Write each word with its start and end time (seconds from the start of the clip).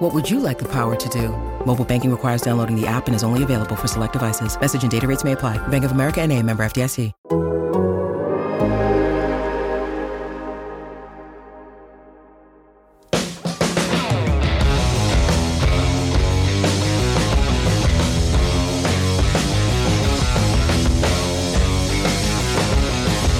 What 0.00 0.14
would 0.14 0.30
you 0.30 0.40
like 0.40 0.58
the 0.58 0.68
power 0.72 0.96
to 0.96 1.08
do? 1.10 1.28
Mobile 1.66 1.84
banking 1.84 2.10
requires 2.10 2.40
downloading 2.40 2.74
the 2.74 2.86
app 2.86 3.06
and 3.06 3.14
is 3.14 3.22
only 3.22 3.42
available 3.42 3.76
for 3.76 3.86
select 3.86 4.14
devices. 4.14 4.58
Message 4.58 4.82
and 4.82 4.90
data 4.90 5.06
rates 5.06 5.24
may 5.24 5.32
apply. 5.32 5.58
Bank 5.68 5.84
of 5.84 5.92
America 5.92 6.22
and 6.22 6.32
a 6.32 6.42
member 6.42 6.62
FDIC. 6.62 7.12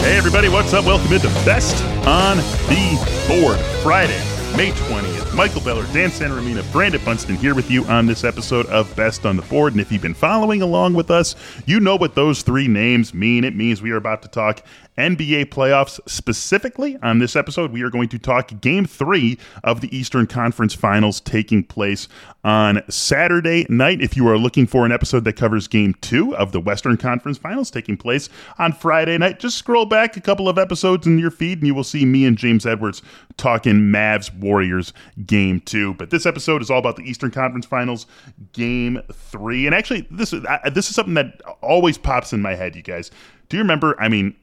Hey, 0.02 0.18
everybody, 0.18 0.50
what's 0.50 0.74
up? 0.74 0.84
Welcome 0.84 1.14
into 1.14 1.28
Best 1.46 1.82
on 2.06 2.36
the 2.68 2.98
Board, 3.26 3.58
Friday, 3.82 4.20
May 4.54 4.72
20th. 4.72 5.19
Michael 5.34 5.60
Beller, 5.60 5.86
Dan 5.92 6.10
Santaromita, 6.10 6.70
Brandon 6.72 7.00
Funston 7.00 7.36
here 7.36 7.54
with 7.54 7.70
you 7.70 7.84
on 7.84 8.04
this 8.06 8.24
episode 8.24 8.66
of 8.66 8.94
Best 8.96 9.24
on 9.24 9.36
the 9.36 9.42
Board. 9.42 9.72
And 9.72 9.80
if 9.80 9.92
you've 9.92 10.02
been 10.02 10.12
following 10.12 10.60
along 10.60 10.94
with 10.94 11.10
us, 11.10 11.36
you 11.66 11.78
know 11.78 11.94
what 11.96 12.16
those 12.16 12.42
three 12.42 12.66
names 12.66 13.14
mean. 13.14 13.44
It 13.44 13.54
means 13.54 13.80
we 13.80 13.92
are 13.92 13.96
about 13.96 14.22
to 14.22 14.28
talk 14.28 14.64
NBA 14.98 15.46
playoffs 15.46 16.00
specifically. 16.06 16.98
On 17.02 17.18
this 17.18 17.36
episode, 17.36 17.72
we 17.72 17.82
are 17.82 17.90
going 17.90 18.08
to 18.10 18.18
talk 18.18 18.60
game 18.60 18.84
three 18.84 19.38
of 19.64 19.80
the 19.80 19.94
Eastern 19.96 20.26
Conference 20.26 20.74
Finals 20.74 21.20
taking 21.20 21.64
place 21.64 22.08
on 22.44 22.82
Saturday 22.88 23.66
night. 23.68 24.00
If 24.00 24.16
you 24.16 24.28
are 24.28 24.38
looking 24.38 24.66
for 24.66 24.84
an 24.84 24.92
episode 24.92 25.24
that 25.24 25.34
covers 25.34 25.68
game 25.68 25.94
two 26.00 26.36
of 26.36 26.52
the 26.52 26.60
Western 26.60 26.96
Conference 26.96 27.38
Finals 27.38 27.70
taking 27.70 27.96
place 27.96 28.28
on 28.58 28.72
Friday 28.72 29.16
night, 29.18 29.38
just 29.38 29.58
scroll 29.58 29.86
back 29.86 30.16
a 30.16 30.20
couple 30.20 30.48
of 30.48 30.58
episodes 30.58 31.06
in 31.06 31.18
your 31.18 31.30
feed 31.30 31.58
and 31.58 31.66
you 31.66 31.74
will 31.74 31.84
see 31.84 32.04
me 32.04 32.24
and 32.24 32.36
James 32.36 32.66
Edwards 32.66 33.02
talking 33.36 33.74
Mavs 33.74 34.34
Warriors 34.38 34.92
game 35.26 35.60
two. 35.60 35.94
But 35.94 36.10
this 36.10 36.26
episode 36.26 36.62
is 36.62 36.70
all 36.70 36.78
about 36.78 36.96
the 36.96 37.02
Eastern 37.02 37.30
Conference 37.30 37.66
Finals 37.66 38.06
game 38.52 39.00
three. 39.12 39.66
And 39.66 39.74
actually, 39.74 40.06
this 40.10 40.32
is, 40.32 40.44
I, 40.44 40.70
this 40.70 40.88
is 40.88 40.94
something 40.94 41.14
that 41.14 41.40
always 41.62 41.98
pops 41.98 42.32
in 42.32 42.42
my 42.42 42.54
head, 42.54 42.76
you 42.76 42.82
guys. 42.82 43.10
Do 43.48 43.56
you 43.56 43.62
remember? 43.62 44.00
I 44.00 44.08
mean, 44.08 44.34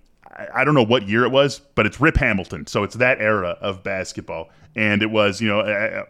I 0.54 0.64
don't 0.64 0.76
know 0.76 0.84
what 0.84 1.08
year 1.08 1.24
it 1.24 1.32
was, 1.32 1.60
but 1.76 1.86
it's 1.86 2.00
Rip 2.00 2.18
Hamilton, 2.18 2.68
so 2.68 2.84
it's 2.84 2.96
that 2.96 3.20
era 3.20 3.58
of 3.62 3.84
basketball. 3.84 4.50
And 4.76 5.02
it 5.02 5.10
was, 5.10 5.42
you 5.42 5.48
know, 5.48 5.62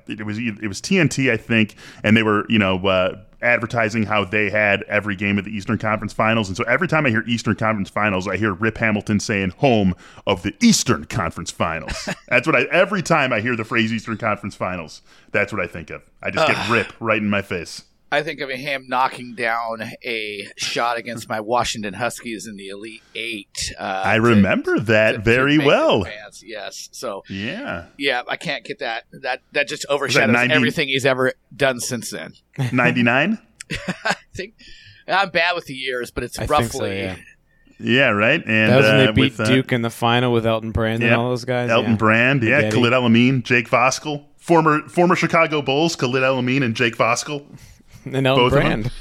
it 0.08 0.26
was 0.26 0.38
it 0.38 0.68
was 0.68 0.82
TNT, 0.82 1.32
I 1.32 1.38
think, 1.38 1.76
and 2.04 2.18
they 2.18 2.24
were, 2.24 2.46
you 2.50 2.60
know, 2.60 2.86
uh, 2.86 3.22
advertising 3.42 4.04
how 4.04 4.26
they 4.26 4.50
had 4.50 4.84
every 4.84 5.16
game 5.16 5.38
of 5.38 5.46
the 5.46 5.52
Eastern 5.52 5.78
Conference 5.78 6.12
Finals. 6.12 6.50
And 6.50 6.58
so 6.58 6.64
every 6.64 6.88
time 6.88 7.06
I 7.06 7.10
hear 7.10 7.24
Eastern 7.28 7.56
Conference 7.56 7.90
Finals, 7.90 8.28
I 8.28 8.36
hear 8.36 8.54
Rip 8.54 8.78
Hamilton 8.78 9.22
saying 9.22 9.52
"home 9.52 9.96
of 10.26 10.44
the 10.44 10.54
Eastern 10.62 11.06
Conference 11.06 11.52
Finals." 11.52 12.10
that's 12.28 12.46
what 12.46 12.56
I 12.56 12.64
every 12.64 13.02
time 13.02 13.32
I 13.32 13.40
hear 13.40 13.56
the 13.56 13.64
phrase 13.64 13.94
Eastern 13.94 14.18
Conference 14.18 14.56
Finals, 14.56 15.02
that's 15.32 15.54
what 15.54 15.62
I 15.62 15.68
think 15.68 15.90
of. 15.90 16.04
I 16.22 16.32
just 16.32 16.48
get 16.48 16.70
Rip 16.70 16.94
right 17.00 17.22
in 17.22 17.30
my 17.30 17.42
face. 17.42 17.84
I 18.12 18.24
think 18.24 18.40
of 18.40 18.50
him 18.50 18.86
knocking 18.88 19.36
down 19.36 19.82
a 20.04 20.48
shot 20.56 20.98
against 20.98 21.28
my 21.28 21.42
Washington 21.42 21.94
Huskies 21.94 22.48
in 22.48 22.56
the 22.56 22.70
Elite 22.70 23.04
Eight. 23.16 23.74
Uh, 23.78 23.84
I 23.84 24.16
remember 24.16 24.76
to, 24.76 24.82
that 24.82 25.12
to, 25.12 25.20
very 25.20 25.58
to 25.58 25.66
well. 25.66 26.04
Fans. 26.06 26.42
Yes, 26.46 26.88
so 26.94 27.24
yeah, 27.30 27.88
yeah, 27.98 28.22
I 28.28 28.38
can't 28.38 28.64
get 28.64 28.80
that. 28.80 29.04
That 29.22 29.42
that 29.52 29.68
just 29.68 29.86
overshadows 29.90 30.28
that 30.28 30.48
90, 30.48 30.54
everything 30.54 30.88
he's 30.88 31.06
ever 31.06 31.34
done 31.56 31.80
since 31.80 32.12
then. 32.12 32.34
Ninety 32.72 33.04
nine. 33.04 33.40
I 34.06 34.16
think 34.34 34.54
I'm 35.08 35.30
bad 35.30 35.56
with 35.56 35.66
the 35.66 35.74
years, 35.74 36.12
but 36.12 36.24
it's 36.24 36.40
I 36.40 36.46
roughly. 36.46 36.70
So, 36.70 36.86
yeah. 36.86 37.16
Yeah, 37.80 38.10
right. 38.10 38.42
And 38.44 38.72
that 38.72 38.78
was 38.78 38.86
when 38.86 38.96
uh, 38.96 39.06
they 39.06 39.12
beat 39.12 39.38
with, 39.38 39.48
Duke 39.48 39.72
in 39.72 39.84
the 39.84 39.92
final 39.92 40.34
with 40.34 40.48
Elton 40.48 40.72
Brand 40.72 41.02
yeah, 41.02 41.10
and 41.10 41.18
all 41.18 41.30
those 41.30 41.46
guys. 41.46 41.70
Elton 41.70 41.92
yeah. 41.92 41.98
Brand, 41.98 42.42
yeah, 42.42 42.58
Spaghetti. 42.58 42.76
Khalid 42.76 42.94
El-Amin, 42.94 43.44
Jake 43.44 43.70
Voskuhl, 43.70 44.26
former 44.38 44.88
former 44.88 45.16
Chicago 45.16 45.62
Bulls, 45.62 45.96
Khalid 45.96 46.24
El-Amin 46.24 46.64
and 46.64 46.76
Jake 46.76 46.98
Voskuhl. 46.98 47.46
And 48.16 48.28
Elton 48.28 48.44
Both 48.44 48.52
Brand. 48.54 48.92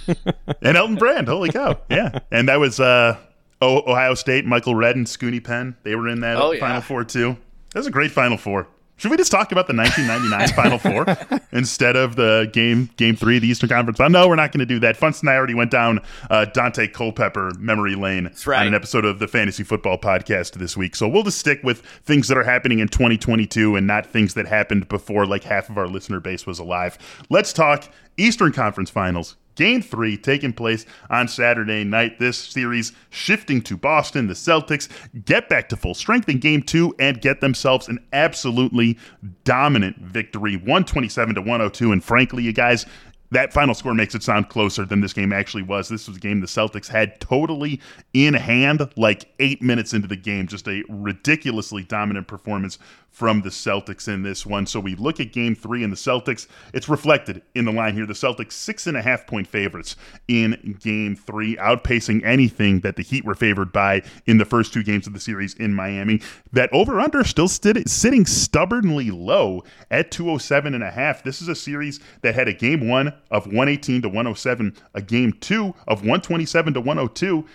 and 0.63 0.77
Elton 0.77 0.97
Brand. 0.97 1.29
Holy 1.29 1.51
cow! 1.51 1.79
Yeah, 1.89 2.19
and 2.31 2.49
that 2.49 2.61
was 2.61 2.81
uh, 2.81 3.17
Ohio 3.63 4.15
State. 4.15 4.45
Michael 4.45 4.75
Redd 4.75 4.97
and 4.97 5.07
Scoonie 5.07 5.43
Penn. 5.43 5.77
They 5.83 5.95
were 5.95 6.09
in 6.09 6.21
that 6.21 6.37
oh, 6.37 6.53
yeah. 6.53 6.61
Final 6.61 6.81
Four 6.83 7.05
too. 7.05 7.37
That 7.73 7.81
was 7.81 7.87
a 7.87 7.91
great 7.91 8.11
Final 8.11 8.37
Four. 8.37 8.69
Should 8.99 9.11
we 9.11 9.19
just 9.19 9.31
talk 9.31 9.53
about 9.53 9.67
the 9.67 9.75
1999 9.75 10.49
Final 10.55 10.79
Four 10.79 11.41
instead 11.53 11.97
of 11.97 12.17
the 12.17 12.49
game 12.53 12.89
Game 12.97 13.15
Three 13.15 13.37
of 13.37 13.43
the 13.43 13.49
Eastern 13.49 13.69
Conference? 13.69 13.99
No, 13.99 14.27
we're 14.27 14.37
not 14.37 14.53
going 14.53 14.61
to 14.61 14.67
do 14.67 14.79
that. 14.81 14.97
Funston 14.97 15.29
and 15.29 15.35
I 15.35 15.37
already 15.37 15.55
went 15.55 15.71
down 15.71 16.01
uh, 16.31 16.47
Daunte 16.49 16.93
Culpepper 16.93 17.53
memory 17.59 17.95
lane 17.95 18.31
right. 18.47 18.63
on 18.63 18.69
an 18.69 18.75
episode 18.75 19.05
of 19.05 19.19
the 19.19 19.29
Fantasy 19.29 19.65
Football 19.65 19.99
Podcast 19.99 20.53
this 20.53 20.77
week. 20.79 20.97
So 20.97 21.07
we'll 21.07 21.25
just 21.25 21.39
stick 21.39 21.63
with 21.63 21.81
things 22.05 22.29
that 22.29 22.39
are 22.39 22.45
happening 22.45 22.79
in 22.79 22.89
2022 22.89 23.77
and 23.77 23.87
not 23.87 24.07
things 24.07 24.33
that 24.33 24.47
happened 24.47 24.89
before 24.89 25.27
like 25.27 25.45
half 25.45 25.69
of 25.69 25.77
our 25.77 25.89
listener 25.89 26.21
base 26.21 26.47
was 26.47 26.59
alive. 26.59 26.97
Let's 27.29 27.53
talk 27.53 27.91
Eastern 28.17 28.53
Conference 28.53 28.89
Finals. 28.89 29.37
Game 29.57 29.83
three 29.83 30.17
taking 30.17 30.53
place 30.53 30.87
on 31.11 31.29
Saturday 31.29 31.83
night. 31.83 32.19
This 32.19 32.39
series 32.39 32.93
shifting 33.11 33.61
to 33.63 33.77
Boston. 33.77 34.27
The 34.29 34.35
Celtics 34.35 34.89
get 35.25 35.49
back 35.49 35.69
to 35.71 35.77
full 35.77 35.95
strength 35.95 36.29
in 36.29 36.39
game 36.39 36.63
two 36.63 36.95
and 36.99 37.21
get 37.21 37.41
themselves 37.41 37.89
an 37.89 37.99
absolutely 38.13 38.99
dominant 39.45 39.97
victory 39.99 40.57
127 40.57 41.35
to 41.35 41.41
102. 41.41 41.91
And 41.91 42.05
frankly, 42.05 42.43
you 42.45 42.53
guys, 42.53 42.87
that 43.31 43.53
final 43.53 43.75
score 43.75 43.95
makes 43.95 44.15
it 44.15 44.23
sound 44.23 44.49
closer 44.49 44.85
than 44.85 45.01
this 45.01 45.13
game 45.13 45.33
actually 45.33 45.63
was. 45.63 45.89
This 45.89 46.07
was 46.07 46.17
a 46.17 46.21
game 46.21 46.41
the 46.41 46.47
Celtics 46.47 46.89
had 46.89 47.19
totally 47.21 47.81
in 48.13 48.35
hand 48.35 48.89
like 48.97 49.33
eight 49.39 49.63
minutes 49.63 49.93
into 49.93 50.07
the 50.07 50.17
game. 50.17 50.47
Just 50.47 50.69
a 50.69 50.85
ridiculously 50.89 51.83
dominant 51.83 52.29
performance 52.29 52.79
from 53.17 53.41
the 53.41 53.49
Celtics 53.49 54.09
in 54.09 54.23
this 54.23 54.45
one. 54.45 54.67
So 54.67 54.79
we 54.79 54.95
look 54.95 55.21
at 55.21 55.33
game 55.33 55.55
three 55.55 55.83
and 55.83 55.91
the 55.91 55.97
Celtics. 55.97 56.49
It's 56.75 56.87
reflected 56.87 57.41
in 57.55 57.65
the 57.65 57.73
line 57.73 57.95
here. 57.95 58.05
The 58.05 58.13
Celtics, 58.13 58.53
six 58.53 58.87
and 58.87 58.95
a 58.95 59.01
half 59.01 59.27
point 59.27 59.49
favorites 59.49 59.97
in 60.29 60.77
game 60.83 61.17
three, 61.17 61.57
outpacing 61.57 62.23
anything 62.27 62.81
that 62.81 62.97
the 62.97 63.03
Heat 63.03 63.25
were 63.25 63.35
favored 63.35 63.73
by 63.73 64.03
in 64.27 64.37
the 64.37 64.45
first 64.45 64.75
two 64.75 64.83
games 64.83 65.07
of 65.07 65.15
the 65.15 65.19
series 65.19 65.55
in 65.55 65.73
Miami. 65.73 66.21
That 66.53 66.69
over 66.75 67.01
under 67.01 67.25
still 67.25 67.49
st- 67.49 67.89
sitting 67.89 68.27
stubbornly 68.27 69.11
low 69.11 69.65
at 69.91 70.11
207 70.11 70.75
and 70.75 70.85
a 70.85 70.91
half. 70.91 71.23
This 71.23 71.41
is 71.41 71.49
a 71.49 71.55
series 71.55 72.01
that 72.21 72.35
had 72.35 72.49
a 72.49 72.53
game 72.53 72.87
one 72.87 73.15
of 73.31 73.47
118 73.47 74.03
to 74.03 74.09
107, 74.09 74.77
a 74.93 75.01
game 75.01 75.33
two 75.41 75.75
of 75.89 76.01
127 76.01 76.75
to 76.75 76.81
102 76.83 77.47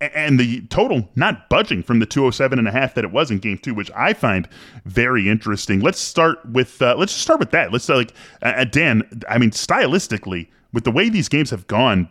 and 0.00 0.40
the 0.40 0.62
total 0.62 1.08
not 1.14 1.48
budging 1.48 1.82
from 1.82 1.98
the 1.98 2.06
207 2.06 2.58
and 2.58 2.66
a 2.66 2.72
half 2.72 2.94
that 2.94 3.04
it 3.04 3.12
was 3.12 3.30
in 3.30 3.38
game 3.38 3.58
two 3.58 3.74
which 3.74 3.90
i 3.94 4.12
find 4.12 4.48
very 4.84 5.28
interesting 5.28 5.80
let's 5.80 6.00
start 6.00 6.38
with 6.46 6.80
uh, 6.80 6.94
let's 6.96 7.12
just 7.12 7.22
start 7.22 7.38
with 7.38 7.50
that 7.50 7.72
let's 7.72 7.88
uh, 7.90 7.96
like 7.96 8.14
uh, 8.42 8.64
dan 8.64 9.02
i 9.28 9.38
mean 9.38 9.50
stylistically 9.50 10.48
with 10.72 10.84
the 10.84 10.90
way 10.90 11.08
these 11.08 11.28
games 11.28 11.50
have 11.50 11.66
gone 11.66 12.08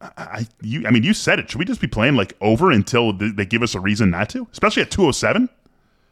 I 0.00 0.46
you 0.60 0.86
I 0.86 0.90
mean 0.90 1.02
you 1.02 1.12
said 1.12 1.38
it. 1.38 1.50
Should 1.50 1.58
we 1.58 1.64
just 1.64 1.80
be 1.80 1.86
playing 1.86 2.14
like 2.14 2.34
over 2.40 2.70
until 2.70 3.16
th- 3.16 3.34
they 3.34 3.44
give 3.44 3.62
us 3.62 3.74
a 3.74 3.80
reason 3.80 4.10
not 4.10 4.28
to? 4.30 4.46
Especially 4.52 4.82
at 4.82 4.90
207? 4.90 5.48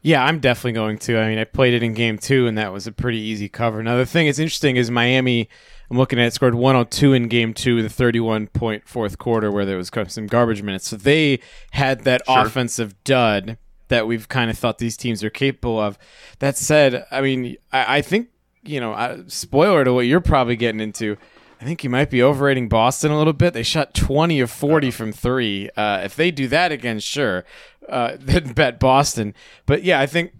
Yeah, 0.01 0.23
I'm 0.23 0.39
definitely 0.39 0.73
going 0.73 0.97
to. 0.99 1.17
I 1.17 1.29
mean, 1.29 1.39
I 1.39 1.43
played 1.43 1.73
it 1.73 1.83
in 1.83 1.93
game 1.93 2.17
2 2.17 2.47
and 2.47 2.57
that 2.57 2.71
was 2.71 2.85
a 2.85 2.91
pretty 2.91 3.19
easy 3.19 3.49
cover. 3.49 3.81
Now 3.81 3.97
the 3.97 4.05
thing 4.05 4.27
that's 4.27 4.39
interesting 4.39 4.75
is 4.75 4.91
Miami 4.91 5.49
I'm 5.89 5.97
looking 5.97 6.19
at 6.19 6.27
it, 6.27 6.33
scored 6.33 6.55
102 6.55 7.13
in 7.13 7.27
game 7.27 7.53
2 7.53 7.81
the 7.81 7.89
31 7.89 8.47
point 8.47 8.87
fourth 8.87 9.17
quarter 9.17 9.51
where 9.51 9.65
there 9.65 9.77
was 9.77 9.89
some 10.07 10.27
garbage 10.27 10.61
minutes. 10.61 10.87
So 10.89 10.97
they 10.97 11.39
had 11.71 12.03
that 12.03 12.23
Sure. 12.25 12.39
offensive 12.45 13.01
dud 13.03 13.57
that 13.87 14.05
we've 14.05 14.27
kind 14.27 14.49
of 14.51 14.57
thought 14.57 14.79
these 14.79 14.97
teams 14.97 15.23
are 15.23 15.29
capable 15.29 15.79
of. 15.79 15.97
That 16.39 16.57
said, 16.57 17.05
I 17.09 17.21
mean, 17.21 17.55
I, 17.71 17.97
I 17.97 18.01
think, 18.01 18.27
you 18.63 18.81
know, 18.81 18.91
uh, 18.93 19.19
spoiler 19.27 19.85
to 19.85 19.93
what 19.93 20.05
you're 20.05 20.19
probably 20.19 20.57
getting 20.57 20.81
into. 20.81 21.15
I 21.61 21.63
think 21.63 21.83
you 21.83 21.89
might 21.89 22.09
be 22.09 22.21
overrating 22.21 22.67
Boston 22.67 23.11
a 23.11 23.17
little 23.17 23.33
bit. 23.33 23.53
They 23.53 23.63
shot 23.63 23.93
20 23.93 24.41
of 24.41 24.51
40 24.51 24.91
from 24.91 25.11
three. 25.13 25.69
Uh, 25.75 26.01
if 26.03 26.15
they 26.15 26.31
do 26.31 26.47
that 26.49 26.71
again, 26.73 26.99
sure, 26.99 27.45
uh, 27.87 28.17
then 28.19 28.51
bet 28.51 28.77
Boston. 28.79 29.33
But 29.65 29.83
yeah, 29.83 29.99
I 30.01 30.05
think 30.05 30.33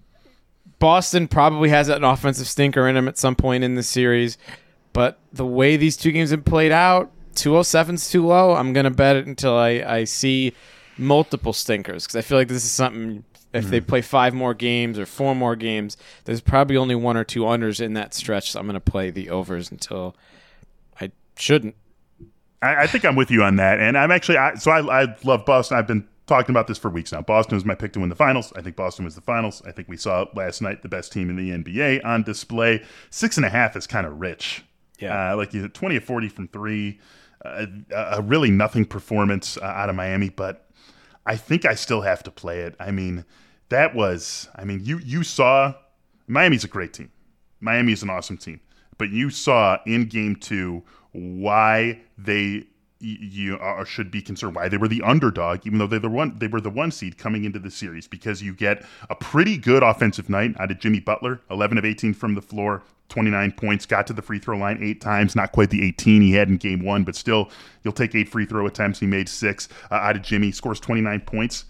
Boston 0.80 1.27
probably 1.27 1.69
has 1.69 1.89
an 1.89 2.04
offensive 2.04 2.48
stinker 2.48 2.88
in 2.88 2.95
them 2.95 3.07
at 3.07 3.18
some 3.18 3.36
point 3.36 3.63
in 3.63 3.75
the 3.75 3.83
series. 3.83 4.38
But 4.97 5.19
the 5.31 5.45
way 5.45 5.77
these 5.77 5.95
two 5.95 6.11
games 6.11 6.31
have 6.31 6.44
played 6.44 6.71
out, 6.71 7.11
207's 7.35 8.09
too 8.09 8.25
low. 8.25 8.55
I'm 8.55 8.73
going 8.73 8.85
to 8.85 8.89
bet 8.89 9.15
it 9.15 9.27
until 9.27 9.55
I, 9.55 9.83
I 9.85 10.03
see 10.05 10.53
multiple 10.97 11.53
stinkers 11.53 12.07
because 12.07 12.15
I 12.15 12.23
feel 12.23 12.39
like 12.39 12.47
this 12.47 12.65
is 12.65 12.71
something. 12.71 13.23
If 13.53 13.65
they 13.65 13.77
hmm. 13.77 13.85
play 13.85 14.01
five 14.01 14.33
more 14.33 14.55
games 14.55 14.97
or 14.97 15.05
four 15.05 15.35
more 15.35 15.55
games, 15.55 15.97
there's 16.25 16.41
probably 16.41 16.77
only 16.77 16.95
one 16.95 17.15
or 17.15 17.23
two 17.23 17.41
unders 17.41 17.79
in 17.79 17.94
that 17.94 18.15
stretch. 18.15 18.49
So 18.49 18.59
I'm 18.59 18.65
going 18.65 18.73
to 18.73 18.79
play 18.79 19.11
the 19.11 19.29
overs 19.29 19.69
until 19.69 20.15
I 20.99 21.11
shouldn't. 21.35 21.75
I, 22.63 22.85
I 22.85 22.88
think 22.88 23.05
I'm 23.05 23.15
with 23.15 23.29
you 23.29 23.44
on 23.44 23.57
that, 23.57 23.79
and 23.79 23.95
I'm 23.99 24.09
actually 24.09 24.39
I, 24.39 24.55
so 24.55 24.71
I, 24.71 25.03
I 25.03 25.15
love 25.23 25.45
Boston. 25.45 25.77
I've 25.77 25.85
been 25.85 26.07
talking 26.25 26.53
about 26.53 26.65
this 26.65 26.79
for 26.79 26.89
weeks 26.89 27.11
now. 27.11 27.21
Boston 27.21 27.55
was 27.55 27.65
my 27.65 27.75
pick 27.75 27.94
to 27.94 27.99
win 27.99 28.09
the 28.09 28.15
finals. 28.15 28.51
I 28.55 28.63
think 28.63 28.75
Boston 28.75 29.05
was 29.05 29.13
the 29.13 29.21
finals. 29.21 29.61
I 29.63 29.71
think 29.71 29.89
we 29.89 29.95
saw 29.95 30.25
last 30.33 30.59
night 30.59 30.81
the 30.81 30.89
best 30.89 31.13
team 31.13 31.29
in 31.29 31.35
the 31.35 31.51
NBA 31.51 32.03
on 32.03 32.23
display. 32.23 32.83
Six 33.11 33.38
and 33.38 33.45
a 33.45 33.49
half 33.49 33.75
is 33.75 33.85
kind 33.85 34.07
of 34.07 34.19
rich. 34.19 34.63
Yeah. 34.99 35.33
Uh, 35.33 35.38
like 35.38 35.53
you 35.53 35.67
20 35.67 35.95
of 35.97 36.03
40 36.03 36.29
from 36.29 36.47
three. 36.47 36.99
Uh, 37.45 37.67
a 37.91 38.21
really 38.21 38.49
nothing 38.49 38.83
performance 38.83 39.57
uh, 39.57 39.65
out 39.65 39.89
of 39.89 39.95
Miami, 39.95 40.29
but 40.29 40.69
I 41.25 41.35
think 41.35 41.65
I 41.65 41.75
still 41.75 42.01
have 42.01 42.23
to 42.23 42.31
play 42.31 42.61
it. 42.61 42.75
I 42.79 42.89
mean, 42.89 43.25
that 43.69 43.94
was, 43.94 44.49
I 44.55 44.65
mean, 44.65 44.81
you, 44.83 44.97
you 44.97 45.23
saw 45.23 45.75
Miami's 46.27 46.63
a 46.63 46.67
great 46.67 46.94
team. 46.94 47.11
Miami 47.59 47.94
is 47.94 48.01
an 48.01 48.09
awesome 48.09 48.38
team. 48.38 48.59
But 48.97 49.09
you 49.09 49.29
saw 49.29 49.77
in 49.85 50.07
game 50.07 50.35
two 50.35 50.83
why 51.11 52.01
they 52.17 52.65
you 52.99 53.59
are, 53.59 53.85
should 53.85 54.09
be 54.09 54.23
concerned 54.23 54.55
why 54.55 54.67
they 54.67 54.77
were 54.77 54.88
the 54.88 55.03
underdog, 55.03 55.67
even 55.67 55.77
though 55.77 55.85
they 55.85 55.99
the 55.99 56.09
one 56.09 56.38
they 56.39 56.47
were 56.47 56.61
the 56.61 56.69
one 56.69 56.91
seed 56.91 57.17
coming 57.17 57.45
into 57.45 57.59
the 57.59 57.69
series 57.69 58.07
because 58.07 58.41
you 58.41 58.53
get 58.53 58.83
a 59.09 59.15
pretty 59.15 59.55
good 59.55 59.83
offensive 59.83 60.29
night 60.29 60.55
out 60.59 60.71
of 60.71 60.79
Jimmy 60.79 60.99
Butler, 60.99 61.41
11 61.51 61.77
of 61.77 61.85
18 61.85 62.13
from 62.15 62.33
the 62.33 62.41
floor, 62.41 62.83
29 63.09 63.51
points, 63.54 63.86
got 63.86 64.07
to 64.07 64.13
the 64.13 64.21
free 64.21 64.39
throw 64.39 64.57
line 64.57 64.80
eight 64.81 65.01
times, 65.01 65.36
not 65.36 65.51
quite 65.51 65.69
the 65.69 65.83
18 65.86 66.21
he 66.21 66.33
had 66.33 66.50
in 66.50 66.57
game 66.57 66.83
one, 66.83 67.04
but 67.04 67.15
still 67.15 67.50
you'll 67.83 67.94
take 67.94 68.15
eight 68.15 68.30
free 68.30 68.45
throw 68.45 68.65
attempts. 68.65 69.00
He 69.00 69.06
made 69.06 69.30
six 69.30 69.68
uh, 69.92 69.95
out 69.95 70.15
of 70.15 70.21
Jimmy, 70.21 70.51
scores 70.51 70.80
29 70.80 71.21
points, 71.21 71.65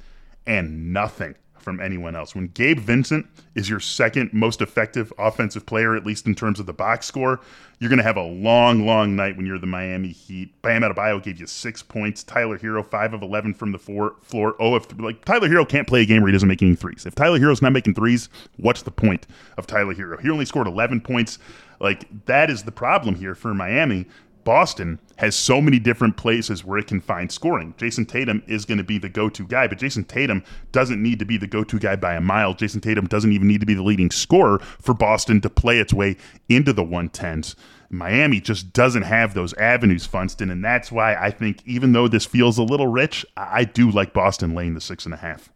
and 0.45 0.94
nothing 0.94 1.36
from 1.68 1.81
anyone 1.81 2.16
else. 2.16 2.34
When 2.34 2.48
Gabe 2.48 2.80
Vincent 2.80 3.28
is 3.54 3.69
your 3.69 3.81
second 3.81 4.31
most 4.31 4.62
effective 4.62 5.12
offensive 5.18 5.66
player, 5.66 5.98
at 5.98 6.06
least 6.06 6.25
in 6.25 6.34
terms 6.34 6.62
of 6.62 6.66
the 6.66 6.72
box 6.72 7.06
score, 7.06 7.42
you're 7.80 7.90
going 7.90 7.98
to 7.98 8.06
have 8.06 8.16
a 8.16 8.24
long, 8.24 8.86
long 8.86 9.18
night 9.18 9.36
when 9.36 9.46
you're 9.46 9.60
the 9.60 9.68
Miami 9.68 10.08
Heat. 10.08 10.62
Bam 10.62 10.81
Adebayo 10.81 11.22
gave 11.22 11.42
you 11.42 11.46
six 11.46 11.84
points. 11.84 12.24
Tyler 12.24 12.58
Herro, 12.58 12.90
five 12.90 13.14
of 13.14 13.22
11 13.22 13.54
from 13.54 13.74
the 13.74 13.78
four, 13.78 14.16
floor. 14.22 14.56
Oh, 14.62 14.78
if 14.78 14.98
like 14.98 15.25
Tyler 15.25 15.50
Herro 15.50 15.68
can't 15.68 15.86
play 15.86 16.04
a 16.04 16.06
game 16.06 16.22
where 16.22 16.30
he 16.30 16.31
doesn't 16.31 16.48
make 16.48 16.62
any 16.62 16.74
threes. 16.74 17.06
If 17.06 17.16
Tyler 17.16 17.38
Herro's 17.38 17.62
not 17.62 17.74
making 17.74 17.96
threes, 17.96 18.30
what's 18.56 18.84
the 18.84 18.92
point 18.92 19.28
of 19.58 19.68
Tyler 19.68 19.94
Herro? 19.94 20.22
He 20.22 20.30
only 20.30 20.46
scored 20.46 20.68
11 20.68 21.02
points. 21.02 21.38
Like 21.81 22.08
that 22.28 22.50
is 22.50 22.63
the 22.63 22.72
problem 22.72 23.13
here 23.13 23.36
for 23.36 23.54
Miami. 23.54 24.06
Boston 24.48 24.98
has 25.18 25.36
so 25.36 25.62
many 25.62 25.78
different 25.78 26.16
places 26.16 26.64
where 26.64 26.78
it 26.78 26.88
can 26.88 27.02
find 27.02 27.30
scoring. 27.30 27.74
Jayson 27.78 28.06
Tatum 28.06 28.42
is 28.48 28.64
going 28.64 28.78
to 28.78 28.84
be 28.86 28.98
the 28.98 29.10
go 29.10 29.28
to 29.28 29.46
guy, 29.46 29.68
but 29.68 29.78
Jayson 29.78 30.06
Tatum 30.06 30.42
doesn't 30.72 31.04
need 31.04 31.20
to 31.20 31.26
be 31.26 31.36
the 31.36 31.48
go 31.48 31.66
to 31.66 31.78
guy 31.78 31.98
by 31.98 32.16
a 32.16 32.22
mile. 32.22 32.54
Jayson 32.54 32.80
Tatum 32.80 33.08
doesn't 33.08 33.34
even 33.34 33.50
need 33.50 33.60
to 33.60 33.66
be 33.66 33.74
the 33.74 33.84
leading 33.84 34.10
scorer 34.10 34.60
for 34.60 34.94
Boston 34.94 35.42
to 35.42 35.50
play 35.50 35.80
its 35.80 35.94
way 35.94 36.16
into 36.48 36.72
the 36.72 36.82
110s. 36.82 37.56
Miami 37.90 38.40
just 38.40 38.72
doesn't 38.72 39.02
have 39.02 39.34
those 39.34 39.54
avenues, 39.56 40.08
Funston, 40.08 40.50
and 40.50 40.64
that's 40.64 40.94
why 40.94 41.16
I 41.16 41.30
think 41.30 41.62
even 41.66 41.92
though 41.92 42.08
this 42.08 42.26
feels 42.26 42.58
a 42.58 42.64
little 42.64 42.88
rich, 42.88 43.26
I 43.36 43.66
do 43.66 43.92
like 43.92 44.14
Boston 44.14 44.56
laying 44.56 44.76
the 44.76 44.82
six 44.82 45.04
and 45.04 45.14
a 45.14 45.18
half. 45.18 45.52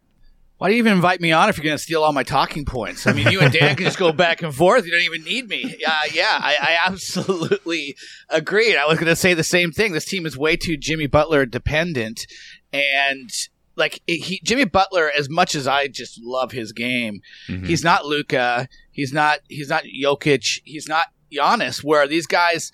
Why 0.62 0.68
do 0.68 0.74
you 0.74 0.78
even 0.78 0.92
invite 0.92 1.20
me 1.20 1.32
on 1.32 1.48
if 1.48 1.56
you're 1.56 1.64
going 1.64 1.76
to 1.76 1.82
steal 1.82 2.04
all 2.04 2.12
my 2.12 2.22
talking 2.22 2.64
points? 2.64 3.08
I 3.08 3.12
mean, 3.12 3.32
you 3.32 3.40
and 3.40 3.52
Dan 3.52 3.74
can 3.74 3.84
just 3.84 3.98
go 3.98 4.12
back 4.12 4.42
and 4.42 4.54
forth. 4.54 4.86
You 4.86 4.92
don't 4.92 5.02
even 5.02 5.24
need 5.24 5.48
me. 5.48 5.64
Uh, 5.64 6.00
yeah, 6.12 6.38
I, 6.40 6.56
I 6.60 6.78
absolutely 6.86 7.96
agree. 8.28 8.76
I 8.76 8.84
was 8.84 8.96
going 8.96 9.08
to 9.08 9.16
say 9.16 9.34
the 9.34 9.42
same 9.42 9.72
thing. 9.72 9.90
This 9.90 10.04
team 10.04 10.24
is 10.24 10.38
way 10.38 10.54
too 10.54 10.76
Jimmy 10.76 11.08
Butler 11.08 11.46
dependent, 11.46 12.28
and 12.72 13.28
like 13.74 14.02
he, 14.06 14.40
Jimmy 14.44 14.64
Butler, 14.64 15.10
as 15.10 15.28
much 15.28 15.56
as 15.56 15.66
I 15.66 15.88
just 15.88 16.20
love 16.22 16.52
his 16.52 16.70
game, 16.70 17.22
mm-hmm. 17.48 17.66
he's 17.66 17.82
not 17.82 18.06
Luka. 18.06 18.68
He's 18.92 19.12
not. 19.12 19.40
He's 19.48 19.68
not 19.68 19.82
Jokic. 19.82 20.60
He's 20.62 20.86
not 20.86 21.06
Giannis. 21.34 21.82
Where 21.82 22.06
these 22.06 22.28
guys 22.28 22.70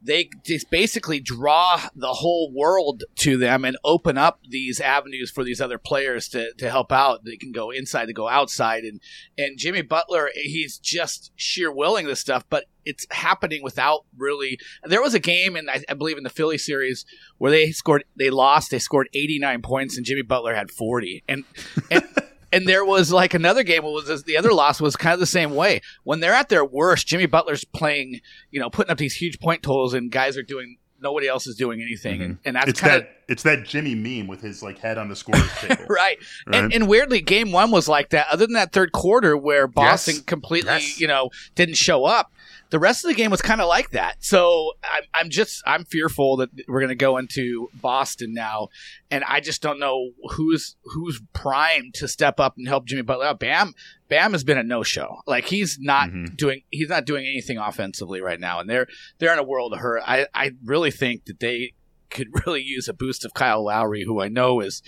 they 0.00 0.30
just 0.44 0.70
basically 0.70 1.20
draw 1.20 1.80
the 1.94 2.14
whole 2.14 2.52
world 2.54 3.04
to 3.16 3.36
them 3.36 3.64
and 3.64 3.76
open 3.84 4.16
up 4.16 4.40
these 4.48 4.80
avenues 4.80 5.30
for 5.30 5.42
these 5.42 5.60
other 5.60 5.78
players 5.78 6.28
to, 6.28 6.52
to 6.54 6.70
help 6.70 6.92
out. 6.92 7.24
They 7.24 7.36
can 7.36 7.52
go 7.52 7.70
inside, 7.70 8.06
to 8.06 8.12
go 8.12 8.28
outside, 8.28 8.84
and 8.84 9.00
and 9.36 9.58
Jimmy 9.58 9.82
Butler, 9.82 10.30
he's 10.34 10.78
just 10.78 11.32
sheer 11.36 11.72
willing 11.72 12.06
this 12.06 12.20
stuff, 12.20 12.44
but 12.48 12.64
it's 12.84 13.06
happening 13.10 13.62
without 13.62 14.04
really. 14.16 14.58
There 14.84 15.02
was 15.02 15.14
a 15.14 15.20
game, 15.20 15.56
and 15.56 15.68
I, 15.68 15.82
I, 15.88 15.94
believe 15.94 16.16
in 16.16 16.24
the 16.24 16.30
Philly 16.30 16.58
series 16.58 17.04
where 17.38 17.50
they 17.50 17.70
scored, 17.72 18.04
they 18.16 18.30
lost, 18.30 18.70
they 18.70 18.78
scored 18.78 19.08
89 19.14 19.62
points, 19.62 19.96
and 19.96 20.06
Jimmy 20.06 20.22
Butler 20.22 20.54
had 20.54 20.70
40, 20.70 21.24
and 21.28 21.44
and. 21.90 22.04
And 22.52 22.66
there 22.66 22.84
was 22.84 23.12
like 23.12 23.34
another 23.34 23.62
game. 23.62 23.84
Was 23.84 24.24
the 24.24 24.36
other 24.36 24.52
loss 24.52 24.80
was 24.80 24.96
kind 24.96 25.14
of 25.14 25.20
the 25.20 25.26
same 25.26 25.54
way. 25.54 25.80
When 26.04 26.20
they're 26.20 26.34
at 26.34 26.48
their 26.48 26.64
worst, 26.64 27.06
Jimmy 27.06 27.26
Butler's 27.26 27.64
playing, 27.64 28.20
you 28.50 28.60
know, 28.60 28.70
putting 28.70 28.90
up 28.90 28.98
these 28.98 29.14
huge 29.14 29.38
point 29.38 29.62
totals, 29.62 29.94
and 29.94 30.10
guys 30.10 30.36
are 30.36 30.42
doing 30.42 30.78
nobody 31.00 31.28
else 31.28 31.46
is 31.46 31.56
doing 31.56 31.80
anything, 31.80 32.20
mm-hmm. 32.20 32.32
and, 32.44 32.56
that's 32.56 32.70
it's 32.70 32.80
kind 32.80 32.96
of 32.96 33.06
it's 33.28 33.42
that 33.42 33.64
Jimmy 33.64 33.94
meme 33.94 34.26
with 34.26 34.40
his 34.40 34.62
like 34.62 34.78
head 34.78 34.98
on 34.98 35.08
the 35.08 35.16
scorer's 35.16 35.50
table, 35.60 35.84
right? 35.88 36.18
right? 36.46 36.62
And, 36.62 36.72
and, 36.72 36.88
weirdly, 36.88 37.20
game 37.20 37.52
one 37.52 37.70
was 37.70 37.88
like 37.88 38.10
that. 38.10 38.26
Other 38.30 38.46
than 38.46 38.54
that 38.54 38.72
third 38.72 38.92
quarter 38.92 39.36
where 39.36 39.66
Boston 39.66 40.16
yes. 40.16 40.24
completely, 40.24 40.72
yes. 40.72 41.00
you 41.00 41.06
know, 41.06 41.30
didn't 41.54 41.76
show 41.76 42.04
up, 42.04 42.32
the 42.70 42.78
rest 42.78 43.04
of 43.04 43.08
the 43.08 43.14
game 43.14 43.30
was 43.30 43.42
kind 43.42 43.60
of 43.60 43.68
like 43.68 43.90
that. 43.90 44.22
So 44.22 44.72
I'm, 44.84 45.02
I'm 45.14 45.30
just 45.30 45.62
I'm 45.66 45.84
fearful 45.84 46.36
that 46.38 46.50
we're 46.68 46.80
going 46.80 46.88
to 46.88 46.94
go 46.94 47.16
into 47.16 47.68
Boston 47.74 48.34
now, 48.34 48.68
and 49.10 49.24
I 49.24 49.40
just 49.40 49.62
don't 49.62 49.78
know 49.78 50.10
who's 50.30 50.76
who's 50.84 51.20
primed 51.32 51.94
to 51.94 52.08
step 52.08 52.38
up 52.40 52.54
and 52.58 52.68
help 52.68 52.86
Jimmy 52.86 53.02
Butler 53.02 53.26
out. 53.26 53.40
Bam, 53.40 53.72
Bam 54.08 54.32
has 54.32 54.44
been 54.44 54.58
a 54.58 54.62
no 54.62 54.82
show. 54.82 55.16
Like 55.26 55.46
he's 55.46 55.78
not 55.80 56.08
mm-hmm. 56.08 56.34
doing 56.34 56.62
he's 56.70 56.88
not 56.88 57.06
doing 57.06 57.26
anything 57.26 57.58
offensively 57.58 58.20
right 58.20 58.40
now, 58.40 58.60
and 58.60 58.68
they're 58.68 58.86
they're 59.18 59.32
in 59.32 59.38
a 59.38 59.44
world 59.44 59.72
of 59.72 59.80
hurt. 59.80 60.02
I 60.06 60.26
I 60.34 60.52
really 60.64 60.90
think 60.90 61.24
that 61.26 61.40
they 61.40 61.72
could 62.10 62.28
really 62.46 62.62
use 62.62 62.88
a 62.88 62.94
boost 62.94 63.24
of 63.24 63.34
Kyle 63.34 63.64
Lowry, 63.64 64.04
who 64.04 64.20
I 64.20 64.28
know 64.28 64.60
is 64.60 64.82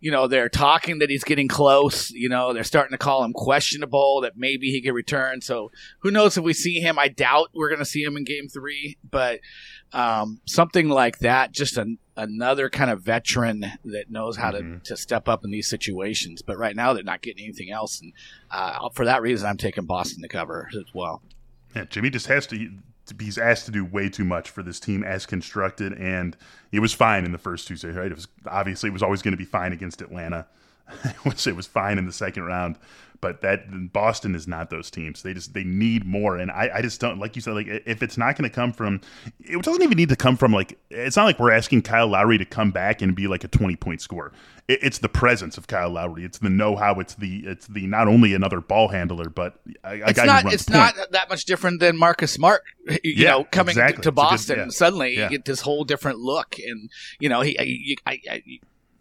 you 0.00 0.10
know, 0.10 0.26
they're 0.26 0.48
talking 0.48 0.98
that 0.98 1.10
he's 1.10 1.24
getting 1.24 1.46
close. 1.46 2.10
You 2.10 2.28
know, 2.28 2.52
they're 2.52 2.64
starting 2.64 2.92
to 2.92 2.98
call 2.98 3.22
him 3.22 3.32
questionable 3.32 4.22
that 4.22 4.32
maybe 4.36 4.70
he 4.70 4.80
can 4.80 4.94
return. 4.94 5.42
So 5.42 5.70
who 6.00 6.10
knows 6.10 6.36
if 6.36 6.44
we 6.44 6.54
see 6.54 6.80
him? 6.80 6.98
I 6.98 7.08
doubt 7.08 7.50
we're 7.54 7.68
going 7.68 7.80
to 7.80 7.84
see 7.84 8.02
him 8.02 8.16
in 8.16 8.24
game 8.24 8.48
three, 8.48 8.96
but 9.08 9.40
um, 9.92 10.40
something 10.46 10.88
like 10.88 11.18
that, 11.18 11.52
just 11.52 11.76
an, 11.76 11.98
another 12.16 12.70
kind 12.70 12.90
of 12.90 13.02
veteran 13.02 13.60
that 13.84 14.06
knows 14.08 14.36
how 14.36 14.52
mm-hmm. 14.52 14.78
to, 14.78 14.84
to 14.84 14.96
step 14.96 15.28
up 15.28 15.44
in 15.44 15.50
these 15.50 15.68
situations. 15.68 16.42
But 16.42 16.58
right 16.58 16.74
now, 16.74 16.94
they're 16.94 17.04
not 17.04 17.22
getting 17.22 17.44
anything 17.44 17.70
else. 17.70 18.00
And 18.00 18.12
uh, 18.50 18.88
for 18.94 19.04
that 19.04 19.22
reason, 19.22 19.48
I'm 19.48 19.58
taking 19.58 19.84
Boston 19.84 20.22
to 20.22 20.28
cover 20.28 20.70
as 20.74 20.94
well. 20.94 21.22
Yeah, 21.76 21.84
Jimmy 21.84 22.10
just 22.10 22.26
has 22.26 22.46
to 22.48 22.70
he's 23.18 23.38
asked 23.38 23.66
to 23.66 23.72
do 23.72 23.84
way 23.84 24.08
too 24.08 24.24
much 24.24 24.50
for 24.50 24.62
this 24.62 24.80
team 24.80 25.02
as 25.02 25.26
constructed, 25.26 25.92
and 25.94 26.36
it 26.72 26.80
was 26.80 26.92
fine 26.92 27.24
in 27.24 27.32
the 27.32 27.38
first 27.38 27.66
two 27.66 27.76
series. 27.76 27.96
Right? 27.96 28.10
It 28.10 28.14
was 28.14 28.28
obviously 28.46 28.88
it 28.90 28.92
was 28.92 29.02
always 29.02 29.22
going 29.22 29.32
to 29.32 29.38
be 29.38 29.44
fine 29.44 29.72
against 29.72 30.00
Atlanta. 30.00 30.46
it 31.04 31.24
was 31.24 31.46
it 31.46 31.56
was 31.56 31.66
fine 31.66 31.98
in 31.98 32.06
the 32.06 32.12
second 32.12 32.44
round, 32.44 32.76
but 33.20 33.42
that 33.42 33.92
Boston 33.92 34.34
is 34.34 34.48
not 34.48 34.70
those 34.70 34.90
teams. 34.90 35.22
They 35.22 35.34
just 35.34 35.52
they 35.52 35.64
need 35.64 36.06
more, 36.06 36.36
and 36.36 36.50
I, 36.50 36.70
I 36.76 36.82
just 36.82 37.00
don't 37.00 37.18
like 37.18 37.36
you 37.36 37.42
said 37.42 37.54
like 37.54 37.66
if 37.68 38.02
it's 38.02 38.16
not 38.16 38.36
going 38.36 38.48
to 38.48 38.54
come 38.54 38.72
from, 38.72 39.00
it 39.40 39.62
doesn't 39.62 39.82
even 39.82 39.96
need 39.96 40.08
to 40.08 40.16
come 40.16 40.36
from 40.36 40.52
like 40.52 40.78
it's 40.90 41.16
not 41.16 41.24
like 41.24 41.38
we're 41.38 41.52
asking 41.52 41.82
Kyle 41.82 42.08
Lowry 42.08 42.38
to 42.38 42.44
come 42.44 42.70
back 42.70 43.02
and 43.02 43.14
be 43.14 43.26
like 43.26 43.44
a 43.44 43.48
twenty 43.48 43.76
point 43.76 44.00
scorer. 44.00 44.32
It, 44.68 44.80
it's 44.82 44.98
the 44.98 45.08
presence 45.08 45.58
of 45.58 45.66
Kyle 45.66 45.90
Lowry. 45.90 46.24
It's 46.24 46.38
the 46.38 46.50
know 46.50 46.76
how. 46.76 46.98
It's 47.00 47.14
the 47.14 47.44
it's 47.46 47.66
the 47.66 47.86
not 47.86 48.08
only 48.08 48.34
another 48.34 48.60
ball 48.60 48.88
handler, 48.88 49.28
but 49.28 49.60
a, 49.84 50.00
a 50.00 50.08
it's 50.08 50.18
guy 50.18 50.26
not 50.26 50.52
it's 50.52 50.64
point. 50.64 50.96
not 50.96 51.12
that 51.12 51.28
much 51.28 51.44
different 51.44 51.80
than 51.80 51.96
Marcus 51.96 52.32
Smart. 52.32 52.62
You 53.04 53.14
yeah, 53.14 53.30
know, 53.32 53.44
coming 53.44 53.72
exactly. 53.72 54.02
to 54.02 54.12
Boston, 54.12 54.56
good, 54.56 54.64
yeah. 54.64 54.70
suddenly 54.70 55.16
yeah. 55.16 55.24
you 55.24 55.30
get 55.30 55.44
this 55.44 55.60
whole 55.60 55.84
different 55.84 56.18
look, 56.18 56.56
and 56.58 56.90
you 57.18 57.28
know 57.28 57.40
he 57.42 57.96
I, 58.06 58.20
I, 58.28 58.42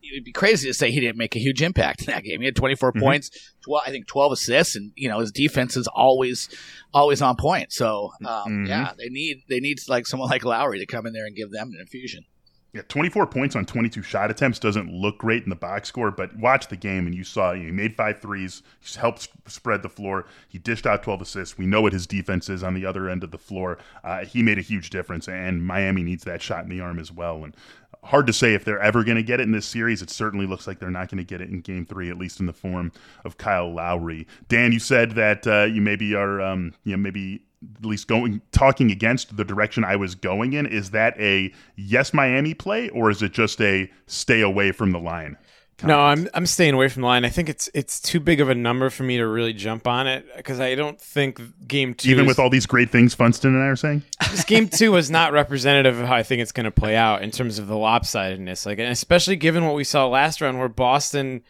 I 0.09 0.13
it'd 0.13 0.23
be 0.23 0.31
crazy 0.31 0.67
to 0.67 0.73
say 0.73 0.91
he 0.91 0.99
didn't 0.99 1.17
make 1.17 1.35
a 1.35 1.39
huge 1.39 1.61
impact 1.61 2.01
in 2.01 2.07
that 2.07 2.23
game. 2.23 2.39
He 2.39 2.45
had 2.45 2.55
24 2.55 2.91
mm-hmm. 2.91 2.99
points, 2.99 3.53
12, 3.61 3.83
I 3.85 3.91
think 3.91 4.07
12 4.07 4.31
assists, 4.33 4.75
and 4.75 4.91
you 4.95 5.09
know 5.09 5.19
his 5.19 5.31
defense 5.31 5.77
is 5.77 5.87
always 5.87 6.49
always 6.93 7.21
on 7.21 7.35
point. 7.35 7.71
So 7.71 8.11
um, 8.25 8.27
mm-hmm. 8.27 8.65
yeah, 8.65 8.91
they 8.97 9.09
need 9.09 9.43
they 9.49 9.59
need 9.59 9.79
like 9.87 10.07
someone 10.07 10.29
like 10.29 10.45
Lowry 10.45 10.79
to 10.79 10.85
come 10.85 11.05
in 11.05 11.13
there 11.13 11.25
and 11.25 11.35
give 11.35 11.51
them 11.51 11.71
an 11.73 11.79
infusion. 11.79 12.25
Yeah, 12.71 12.83
24 12.87 13.25
points 13.25 13.55
on 13.55 13.65
22 13.65 14.03
shot 14.03 14.29
attempts 14.29 14.59
doesn't 14.59 14.93
look 14.93 15.17
great 15.17 15.43
in 15.43 15.49
the 15.49 15.55
box 15.55 15.89
score, 15.89 16.11
but 16.11 16.37
watch 16.37 16.67
the 16.67 16.75
game 16.75 17.07
and 17.07 17.15
you 17.15 17.23
saw 17.23 17.51
you 17.51 17.61
know, 17.61 17.65
he 17.65 17.71
made 17.71 17.95
five 17.95 18.21
threes, 18.21 18.61
he 18.79 18.99
helped 18.99 19.27
spread 19.47 19.81
the 19.81 19.89
floor, 19.89 20.27
he 20.47 20.59
dished 20.59 20.85
out 20.85 21.01
12 21.01 21.21
assists. 21.21 21.57
We 21.57 21.65
know 21.65 21.81
what 21.81 21.93
his 21.93 22.05
defense 22.05 22.47
is 22.47 22.61
on 22.61 22.75
the 22.75 22.85
other 22.85 23.09
end 23.09 23.23
of 23.23 23.31
the 23.31 23.39
floor. 23.39 23.79
Uh, 24.03 24.23
he 24.23 24.43
made 24.43 24.59
a 24.59 24.61
huge 24.61 24.91
difference, 24.91 25.27
and 25.27 25.65
Miami 25.65 26.03
needs 26.03 26.25
that 26.25 26.43
shot 26.43 26.63
in 26.63 26.69
the 26.69 26.79
arm 26.79 26.99
as 26.99 27.11
well. 27.11 27.43
And 27.43 27.55
hard 28.03 28.27
to 28.27 28.33
say 28.33 28.53
if 28.53 28.65
they're 28.65 28.79
ever 28.79 29.03
going 29.03 29.17
to 29.17 29.23
get 29.23 29.39
it 29.39 29.43
in 29.43 29.51
this 29.51 29.65
series. 29.65 30.01
It 30.01 30.09
certainly 30.09 30.45
looks 30.45 30.67
like 30.67 30.79
they're 30.79 30.89
not 30.89 31.09
going 31.09 31.17
to 31.17 31.23
get 31.23 31.41
it 31.41 31.49
in 31.49 31.61
Game 31.61 31.85
Three, 31.85 32.09
at 32.09 32.17
least 32.17 32.39
in 32.39 32.45
the 32.45 32.53
form 32.53 32.91
of 33.25 33.37
Kyle 33.37 33.71
Lowry. 33.71 34.27
Dan, 34.47 34.71
you 34.71 34.79
said 34.79 35.11
that 35.11 35.45
uh, 35.45 35.63
you 35.63 35.81
maybe 35.81 36.15
are, 36.15 36.41
um, 36.41 36.73
you 36.83 36.91
know, 36.93 36.97
maybe 36.97 37.43
at 37.77 37.85
least 37.85 38.07
going 38.07 38.41
talking 38.51 38.89
against 38.89 39.35
the 39.35 39.43
direction 39.43 39.83
I 39.83 39.95
was 39.95 40.15
going 40.15 40.53
in. 40.53 40.65
Is 40.65 40.91
that 40.91 41.19
a 41.19 41.53
yes 41.75 42.13
Miami 42.13 42.53
play, 42.53 42.89
or 42.89 43.09
is 43.09 43.21
it 43.21 43.33
just 43.33 43.59
a 43.61 43.89
stay 44.07 44.41
away 44.41 44.71
from 44.71 44.91
the 44.91 44.99
line? 44.99 45.37
No, 45.83 45.99
I'm 45.99 46.27
I'm 46.33 46.45
staying 46.45 46.73
away 46.73 46.89
from 46.89 47.01
the 47.01 47.07
line. 47.07 47.25
I 47.25 47.29
think 47.29 47.49
it's 47.49 47.69
it's 47.73 47.99
too 47.99 48.19
big 48.19 48.41
of 48.41 48.49
a 48.49 48.55
number 48.55 48.89
for 48.89 49.03
me 49.03 49.17
to 49.17 49.25
really 49.25 49.53
jump 49.53 49.87
on 49.87 50.07
it 50.07 50.25
because 50.35 50.59
I 50.59 50.75
don't 50.75 50.99
think 50.99 51.39
game 51.67 51.93
two, 51.93 52.09
even 52.09 52.25
is, 52.25 52.27
with 52.27 52.39
all 52.39 52.49
these 52.49 52.65
great 52.65 52.89
things 52.89 53.13
Funston 53.13 53.55
and 53.55 53.63
I 53.63 53.67
are 53.67 53.75
saying. 53.75 54.03
this 54.31 54.43
game 54.43 54.67
two 54.67 54.91
was 54.91 55.09
not 55.09 55.31
representative 55.31 55.99
of 55.99 56.07
how 56.07 56.15
I 56.15 56.23
think 56.23 56.41
it's 56.41 56.51
going 56.51 56.65
to 56.65 56.71
play 56.71 56.95
out 56.95 57.21
in 57.21 57.31
terms 57.31 57.59
of 57.59 57.67
the 57.67 57.75
lopsidedness. 57.75 58.65
Like, 58.65 58.79
and 58.79 58.89
especially 58.89 59.35
given 59.35 59.65
what 59.65 59.75
we 59.75 59.83
saw 59.83 60.07
last 60.07 60.41
round, 60.41 60.59
where 60.59 60.69
Boston, 60.69 61.43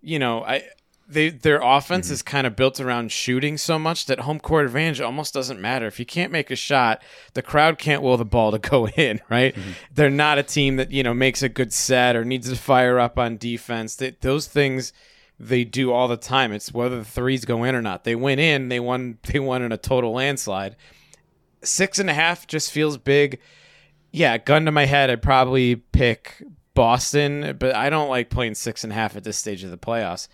you 0.00 0.18
know, 0.18 0.44
I 0.44 0.64
they 1.12 1.28
their 1.30 1.60
offense 1.62 2.06
Mm-hmm. 2.06 2.14
is 2.14 2.22
kind 2.22 2.46
of 2.46 2.56
built 2.56 2.80
around 2.80 3.12
shooting 3.12 3.56
so 3.58 3.78
much 3.78 4.06
that 4.06 4.20
home 4.20 4.40
court 4.40 4.66
advantage 4.66 5.00
almost 5.00 5.34
doesn't 5.34 5.60
matter. 5.60 5.86
If 5.86 5.98
you 5.98 6.06
can't 6.06 6.32
make 6.32 6.50
a 6.50 6.56
shot, 6.56 7.02
the 7.34 7.42
crowd 7.42 7.78
can't 7.78 8.02
will 8.02 8.16
the 8.16 8.24
ball 8.24 8.50
to 8.52 8.58
go 8.58 8.88
in, 8.96 9.20
right? 9.28 9.54
Mm-hmm. 9.54 9.70
They're 9.94 10.10
not 10.10 10.38
a 10.38 10.42
team 10.42 10.76
that, 10.76 10.90
you 10.90 11.02
know, 11.02 11.14
makes 11.14 11.42
a 11.42 11.48
good 11.48 11.72
set 11.72 12.16
or 12.16 12.24
needs 12.24 12.48
to 12.50 12.56
fire 12.56 12.98
up 12.98 13.18
on 13.18 13.36
defense. 13.36 13.96
They, 13.96 14.10
those 14.20 14.46
things 14.46 14.92
they 15.38 15.64
do 15.64 15.92
all 15.92 16.08
the 16.08 16.16
time. 16.16 16.52
It's 16.52 16.72
whether 16.72 16.98
the 16.98 17.04
threes 17.04 17.44
go 17.44 17.64
in 17.64 17.74
or 17.74 17.82
not. 17.82 18.04
They 18.04 18.14
went 18.14 18.40
in, 18.40 18.68
they 18.68 18.80
won 18.80 19.18
they 19.24 19.38
won 19.38 19.62
in 19.62 19.72
a 19.72 19.78
total 19.78 20.12
landslide. 20.12 20.76
Six 21.64 21.98
and 21.98 22.10
a 22.10 22.14
half 22.14 22.46
just 22.46 22.70
feels 22.72 22.98
big. 22.98 23.38
Yeah, 24.10 24.36
gun 24.38 24.64
to 24.66 24.72
my 24.72 24.84
head, 24.84 25.08
I'd 25.10 25.22
probably 25.22 25.76
pick 25.76 26.42
Boston, 26.74 27.56
but 27.58 27.74
I 27.74 27.88
don't 27.88 28.08
like 28.08 28.30
playing 28.30 28.54
six 28.54 28.84
and 28.84 28.92
a 28.92 28.96
half 28.96 29.16
at 29.16 29.24
this 29.24 29.38
stage 29.38 29.64
of 29.64 29.70
the 29.70 29.78
playoffs. 29.78 30.28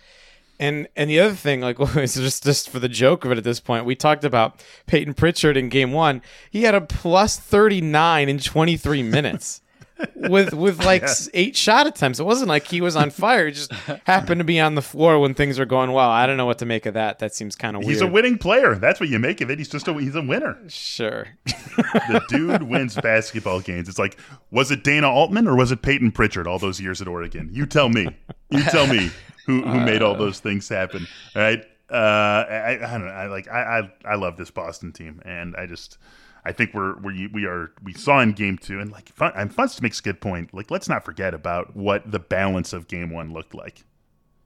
And 0.59 0.87
and 0.95 1.09
the 1.09 1.19
other 1.19 1.35
thing, 1.35 1.61
like 1.61 1.77
it's 1.95 2.15
just 2.15 2.43
just 2.43 2.69
for 2.69 2.79
the 2.79 2.89
joke 2.89 3.25
of 3.25 3.31
it 3.31 3.37
at 3.37 3.43
this 3.43 3.59
point, 3.59 3.85
we 3.85 3.95
talked 3.95 4.23
about 4.23 4.63
Payton 4.87 5.13
Pritchard 5.13 5.55
in 5.57 5.69
game 5.69 5.91
one. 5.91 6.21
He 6.51 6.63
had 6.63 6.75
a 6.75 6.81
plus 6.81 7.39
thirty 7.39 7.81
nine 7.81 8.29
in 8.29 8.39
twenty 8.39 8.77
three 8.77 9.03
minutes. 9.03 9.61
with 10.15 10.53
with 10.53 10.83
like 10.85 11.03
s 11.03 11.29
eight 11.33 11.55
shot 11.55 11.87
attempts. 11.87 12.19
It 12.19 12.23
wasn't 12.23 12.47
like 12.47 12.67
he 12.67 12.81
was 12.81 12.95
on 12.95 13.09
fire. 13.09 13.47
He 13.47 13.53
just 13.53 13.71
happened 14.05 14.39
to 14.39 14.45
be 14.45 14.59
on 14.59 14.75
the 14.75 14.81
floor 14.81 15.19
when 15.19 15.33
things 15.33 15.59
were 15.59 15.65
going 15.65 15.91
well. 15.91 16.09
I 16.09 16.25
don't 16.25 16.37
know 16.37 16.45
what 16.45 16.59
to 16.59 16.65
make 16.65 16.85
of 16.85 16.93
that. 16.93 17.19
That 17.19 17.33
seems 17.33 17.55
kind 17.55 17.75
of 17.75 17.81
weird. 17.81 17.91
He's 17.91 18.01
a 18.01 18.07
winning 18.07 18.37
player. 18.37 18.75
That's 18.75 18.99
what 18.99 19.09
you 19.09 19.19
make 19.19 19.41
of 19.41 19.49
it. 19.49 19.57
He's 19.57 19.69
just 19.69 19.87
a 19.87 19.93
he's 19.95 20.15
a 20.15 20.21
winner. 20.21 20.57
Sure. 20.67 21.27
The 21.45 22.23
dude 22.29 22.63
wins 22.63 22.95
basketball 22.95 23.59
games. 23.59 23.89
It's 23.89 23.99
like, 23.99 24.17
was 24.51 24.71
it 24.71 24.83
Dana 24.83 25.09
Altman 25.09 25.47
or 25.47 25.55
was 25.55 25.71
it 25.71 25.81
Payton 25.81 26.11
Pritchard 26.11 26.47
all 26.47 26.59
those 26.59 26.79
years 26.79 27.01
at 27.01 27.07
Oregon? 27.07 27.49
You 27.51 27.65
tell 27.65 27.89
me. 27.89 28.07
You 28.49 28.63
tell 28.63 28.87
me 28.87 29.11
who 29.45 29.61
who 29.61 29.79
made 29.79 30.01
all 30.01 30.15
those 30.15 30.39
things 30.39 30.67
happen. 30.69 31.07
All 31.35 31.41
right. 31.41 31.65
Uh, 31.89 32.45
I, 32.47 32.73
I 32.73 32.91
don't 32.91 33.05
know. 33.05 33.11
I 33.11 33.25
like 33.27 33.47
I, 33.47 33.79
I 33.79 34.11
I 34.11 34.15
love 34.15 34.37
this 34.37 34.51
Boston 34.51 34.91
team, 34.91 35.21
and 35.25 35.55
I 35.55 35.65
just 35.65 35.97
I 36.45 36.51
think 36.51 36.73
we're 36.73 36.97
we 36.99 37.27
we 37.27 37.45
are 37.45 37.71
we 37.83 37.93
saw 37.93 38.19
in 38.19 38.33
game 38.33 38.57
two, 38.57 38.79
and 38.79 38.91
like 38.91 39.09
fun, 39.09 39.31
and 39.35 39.53
Funs 39.53 39.81
makes 39.81 39.99
a 39.99 40.03
good 40.03 40.21
point. 40.21 40.53
Like 40.53 40.71
let's 40.71 40.87
not 40.87 41.03
forget 41.03 41.33
about 41.33 41.75
what 41.75 42.09
the 42.11 42.19
balance 42.19 42.73
of 42.73 42.87
game 42.87 43.09
one 43.09 43.33
looked 43.33 43.53
like, 43.53 43.85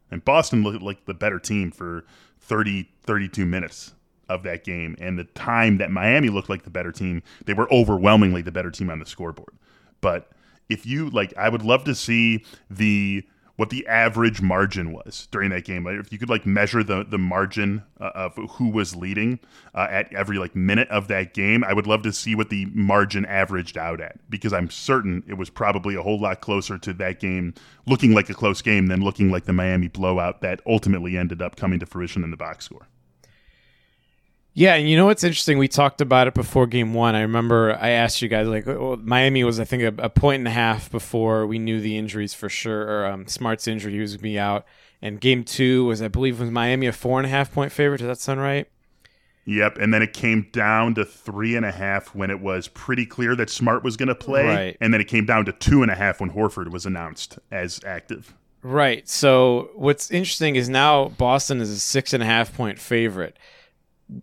and 0.10 0.24
Boston 0.24 0.64
looked 0.64 0.82
like 0.82 1.06
the 1.06 1.14
better 1.14 1.40
team 1.40 1.72
for 1.72 2.06
30, 2.40 2.90
32 3.04 3.46
minutes 3.46 3.94
of 4.30 4.44
that 4.44 4.64
game, 4.64 4.96
and 5.00 5.20
the 5.20 5.26
time 5.26 5.78
that 5.78 5.92
Miami 5.92 6.30
looked 6.30 6.50
like 6.50 6.64
the 6.64 6.70
better 6.70 6.92
team, 6.92 7.22
they 7.46 7.54
were 7.54 7.72
overwhelmingly 7.74 8.42
the 8.42 8.52
better 8.52 8.72
team 8.72 8.90
on 8.90 9.00
the 9.00 9.06
scoreboard. 9.06 9.54
But 10.02 10.32
if 10.70 10.86
you 10.86 11.10
like, 11.10 11.34
I 11.38 11.50
would 11.50 11.64
love 11.64 11.84
to 11.86 11.96
see 11.96 12.44
the 12.70 13.24
what 13.56 13.70
the 13.70 13.86
average 13.86 14.42
margin 14.42 14.92
was 14.92 15.28
during 15.32 15.52
that 15.52 15.64
game. 15.64 15.86
If 15.86 16.12
you 16.12 16.18
could 16.18 16.30
like 16.30 16.46
measure 16.46 16.84
the 16.84 17.04
the 17.04 17.18
margin 17.18 17.84
uh, 18.00 18.12
of 18.16 18.36
who 18.54 18.70
was 18.70 18.96
leading 18.96 19.40
uh, 19.76 19.88
at 19.90 20.12
every 20.14 20.38
like 20.38 20.56
minute 20.56 20.90
of 20.90 21.08
that 21.10 21.34
game, 21.34 21.64
I 21.64 21.74
would 21.74 21.88
love 21.88 22.02
to 22.04 22.14
see 22.14 22.36
what 22.36 22.50
the 22.50 22.66
margin 22.74 23.26
averaged 23.26 23.78
out 23.78 24.02
at 24.02 24.18
because 24.30 24.54
I'm 24.54 24.70
certain 24.70 25.24
it 25.28 25.36
was 25.36 25.50
probably 25.50 25.96
a 25.96 26.02
whole 26.02 26.20
lot 26.20 26.42
closer 26.42 26.78
to 26.80 26.94
that 26.94 27.20
game 27.20 27.54
looking 27.86 28.14
like 28.14 28.30
a 28.30 28.34
close 28.34 28.62
game 28.62 28.88
than 28.88 29.02
looking 29.02 29.30
like 29.30 29.46
the 29.46 29.54
Miami 29.54 29.88
blowout 29.88 30.42
that 30.42 30.62
ultimately 30.66 31.18
ended 31.18 31.42
up 31.42 31.56
coming 31.56 31.80
to 31.80 31.86
fruition 31.86 32.24
in 32.24 32.32
the 32.32 32.38
box 32.38 32.66
score. 32.66 32.88
Yeah, 34.56 34.76
and 34.76 34.88
you 34.88 34.96
know 34.96 35.08
what's 35.08 35.24
interesting? 35.24 35.58
We 35.58 35.68
talked 35.68 36.00
about 36.00 36.28
it 36.28 36.36
before 36.36 36.68
game 36.68 36.94
one. 36.94 37.16
I 37.16 37.22
remember 37.22 37.76
I 37.82 37.90
asked 37.90 38.22
you 38.22 38.28
guys 38.28 38.48
like 38.48 38.68
well, 38.68 38.98
Miami 38.98 39.44
was 39.44 39.60
I 39.60 39.66
think 39.66 39.82
a, 39.84 40.04
a 40.04 40.10
point 40.10 40.40
and 40.40 40.48
a 40.48 40.52
half 40.52 40.92
before 40.92 41.48
we 41.48 41.58
knew 41.58 41.80
the 41.82 41.98
injuries 41.98 42.34
for 42.36 42.50
sure. 42.50 42.82
Or 42.84 43.06
um, 43.08 43.28
Smart's 43.28 43.68
injury 43.68 44.00
was 44.00 44.14
gonna 44.16 44.22
be 44.22 44.38
out, 44.38 44.66
and 45.02 45.20
game 45.20 45.44
two 45.44 45.86
was 45.86 46.02
I 46.04 46.08
believe 46.08 46.40
was 46.40 46.52
Miami 46.52 46.86
a 46.86 46.92
four 46.92 47.20
and 47.20 47.26
a 47.26 47.30
half 47.30 47.52
point 47.52 47.72
favorite. 47.72 47.98
Does 47.98 48.08
that 48.08 48.20
sound 48.20 48.42
right? 48.42 48.68
Yep, 49.46 49.78
and 49.80 49.94
then 49.94 50.02
it 50.02 50.14
came 50.14 50.48
down 50.54 50.96
to 50.96 51.04
three 51.04 51.56
and 51.58 51.66
a 51.66 51.72
half 51.72 52.16
when 52.16 52.30
it 52.30 52.40
was 52.40 52.70
pretty 52.70 53.06
clear 53.06 53.36
that 53.36 53.50
Smart 53.50 53.84
was 53.84 53.98
going 53.98 54.08
to 54.08 54.16
play, 54.16 54.46
Right. 54.46 54.78
and 54.80 54.94
then 54.94 55.02
it 55.02 55.10
came 55.10 55.26
down 55.26 55.44
to 55.44 55.52
two 55.52 55.82
and 55.82 55.92
a 55.92 55.96
half 55.96 56.22
when 56.22 56.30
Horford 56.32 56.72
was 56.72 56.86
announced 56.86 57.40
as 57.52 57.82
active. 57.86 58.34
Right. 58.62 59.06
So 59.10 59.72
what's 59.76 60.12
interesting 60.12 60.56
is 60.56 60.70
now 60.70 61.10
Boston 61.10 61.60
is 61.60 61.70
a 61.72 61.80
six 61.80 62.14
and 62.14 62.24
a 62.24 62.26
half 62.26 62.56
point 62.56 62.80
favorite. 62.80 63.36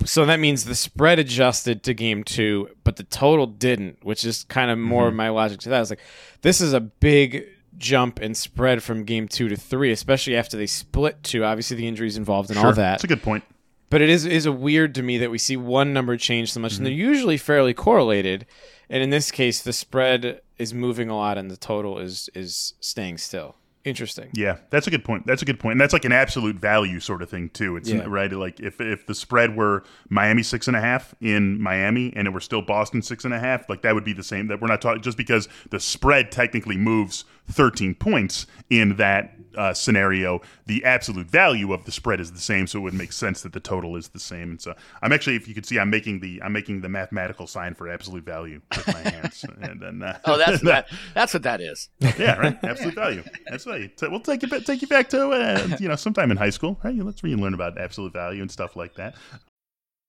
So 0.04 0.25
that 0.26 0.40
means 0.40 0.64
the 0.64 0.75
spread 0.75 1.18
adjusted 1.18 1.82
to 1.85 1.94
game 1.94 2.25
two, 2.25 2.68
but 2.85 2.97
the 2.97 3.02
total 3.04 3.47
didn't, 3.47 4.04
which 4.04 4.25
is 4.25 4.44
kind 4.44 4.70
of 4.70 4.78
more 4.78 5.09
of 5.09 5.14
my 5.14 5.28
logic 5.28 5.61
to 5.61 5.68
that. 5.70 5.76
I 5.76 5.80
was 5.80 5.90
like, 5.90 6.00
this 6.42 6.61
is 6.61 6.73
a 6.73 6.80
big 6.80 7.47
jump 7.76 8.20
in 8.20 8.35
spread 8.35 8.82
from 8.82 9.04
game 9.04 9.26
two 9.26 9.49
to 9.49 9.56
three, 9.56 9.90
especially 9.90 10.37
after 10.37 10.56
they 10.56 10.66
split 10.66 11.23
two. 11.23 11.44
Obviously, 11.44 11.76
the 11.76 11.88
injuries 11.88 12.16
involved 12.16 12.50
and 12.50 12.59
all 12.59 12.66
that. 12.66 12.76
That's 12.76 13.04
a 13.04 13.09
good 13.09 13.23
point. 13.23 13.44
But 13.88 14.02
it 14.02 14.09
is 14.09 14.25
is 14.25 14.47
a 14.47 14.52
weird 14.52 14.94
to 14.94 15.02
me 15.02 15.18
that 15.18 15.30
we 15.30 15.38
see 15.38 15.56
one 15.56 15.92
number 15.92 16.16
change 16.16 16.52
so 16.52 16.61
much, 16.61 16.76
and 16.76 16.87
they're 16.87 16.92
mm-hmm. 16.92 17.00
usually 17.00 17.37
fairly 17.37 17.75
correlated. 17.75 18.47
And 18.88 19.02
in 19.02 19.11
this 19.11 19.30
case, 19.30 19.61
the 19.62 19.73
spread 19.73 20.40
is 20.59 20.73
moving 20.73 21.09
a 21.09 21.16
lot, 21.16 21.38
and 21.38 21.50
the 21.50 21.56
total 21.56 21.99
is 21.99 22.30
is 22.35 22.75
staying 22.80 23.18
still. 23.18 23.56
Interesting. 23.85 24.31
Yeah, 24.35 24.59
that's 24.71 24.87
a 24.87 24.91
good 24.91 25.05
point. 25.05 25.27
That's 25.27 25.41
a 25.41 25.45
good 25.47 25.59
point. 25.59 25.73
And 25.73 25.81
that's 25.81 25.93
like 25.95 26.05
an 26.05 26.13
absolute 26.13 26.57
value 26.57 27.01
sort 27.01 27.23
of 27.23 27.31
thing 27.31 27.49
too. 27.49 27.77
It's 27.77 27.89
Yeah. 27.89 28.05
right. 28.07 28.31
Like 28.31 28.61
if 28.61 28.81
if 28.81 29.07
the 29.07 29.15
spread 29.15 29.57
were 29.57 29.85
Miami 30.11 30.43
six 30.43 30.69
and 30.69 30.77
a 30.77 30.81
half 30.81 31.15
in 31.21 31.61
Miami 31.61 32.13
and 32.15 32.27
it 32.29 32.31
were 32.33 32.41
still 32.41 32.61
Boston 32.63 33.01
six 33.01 33.25
and 33.25 33.33
a 33.33 33.39
half, 33.41 33.69
like 33.71 33.83
that 33.83 33.95
would 33.95 34.05
be 34.05 34.13
the 34.13 34.23
same. 34.23 34.49
That 34.49 34.61
we're 34.61 34.69
not 34.69 34.83
talking 34.83 35.03
just 35.03 35.17
because 35.17 35.49
the 35.71 35.81
spread 35.81 36.31
technically 36.31 36.77
moves 36.77 37.25
thirteen 37.49 37.95
points 37.95 38.47
in 38.69 38.97
that 38.97 39.35
uh, 39.57 39.73
scenario. 39.75 40.41
The 40.67 40.85
absolute 40.85 41.27
value 41.29 41.73
of 41.73 41.85
the 41.85 41.91
spread 41.91 42.21
is 42.21 42.31
the 42.33 42.39
same, 42.39 42.67
so 42.69 42.79
it 42.79 42.83
would 42.83 42.95
make 42.95 43.13
sense 43.13 43.43
that 43.43 43.53
the 43.53 43.59
total 43.61 43.97
is 43.97 44.09
the 44.09 44.21
same. 44.21 44.51
And 44.51 44.61
so 44.61 44.75
I'm 45.03 45.13
actually, 45.13 45.35
if 45.35 45.49
you 45.49 45.55
could 45.55 45.67
see, 45.67 45.79
I'm 45.79 45.91
making 45.91 46.21
the 46.21 46.41
I'm 46.43 46.53
making 46.53 46.83
the 46.83 46.89
mathematical 46.89 47.47
sign 47.49 47.75
for 47.75 47.89
absolute 47.89 48.25
value 48.25 48.61
with 48.77 48.87
my 48.87 49.11
hands, 49.11 49.45
and 49.63 49.81
then 49.81 50.03
uh, 50.03 50.19
Oh, 50.27 50.37
that's 50.39 50.63
that. 50.65 50.87
That's 51.15 51.33
what 51.35 51.43
that 51.45 51.61
is. 51.61 51.89
yeah, 52.19 52.37
right. 52.37 52.59
Absolute 52.63 52.95
value. 52.95 53.25
Absolute 53.51 53.70
So 53.97 54.11
we'll 54.11 54.21
take 54.21 54.43
you 54.43 54.49
back, 54.49 54.65
take 54.65 54.83
you 54.83 54.89
back 54.89 55.09
to 55.11 55.31
uh, 55.31 55.77
you 55.81 55.89
know 55.89 55.97
sometime 55.97 56.31
in 56.31 56.37
high 56.37 56.50
school. 56.50 56.79
Right? 56.83 56.95
Let's 56.97 57.23
relearn 57.23 57.55
about 57.55 57.79
absolute 57.79 58.12
value 58.12 58.43
and 58.43 58.50
stuff 58.50 58.77
like 58.77 58.95
that. 58.95 59.15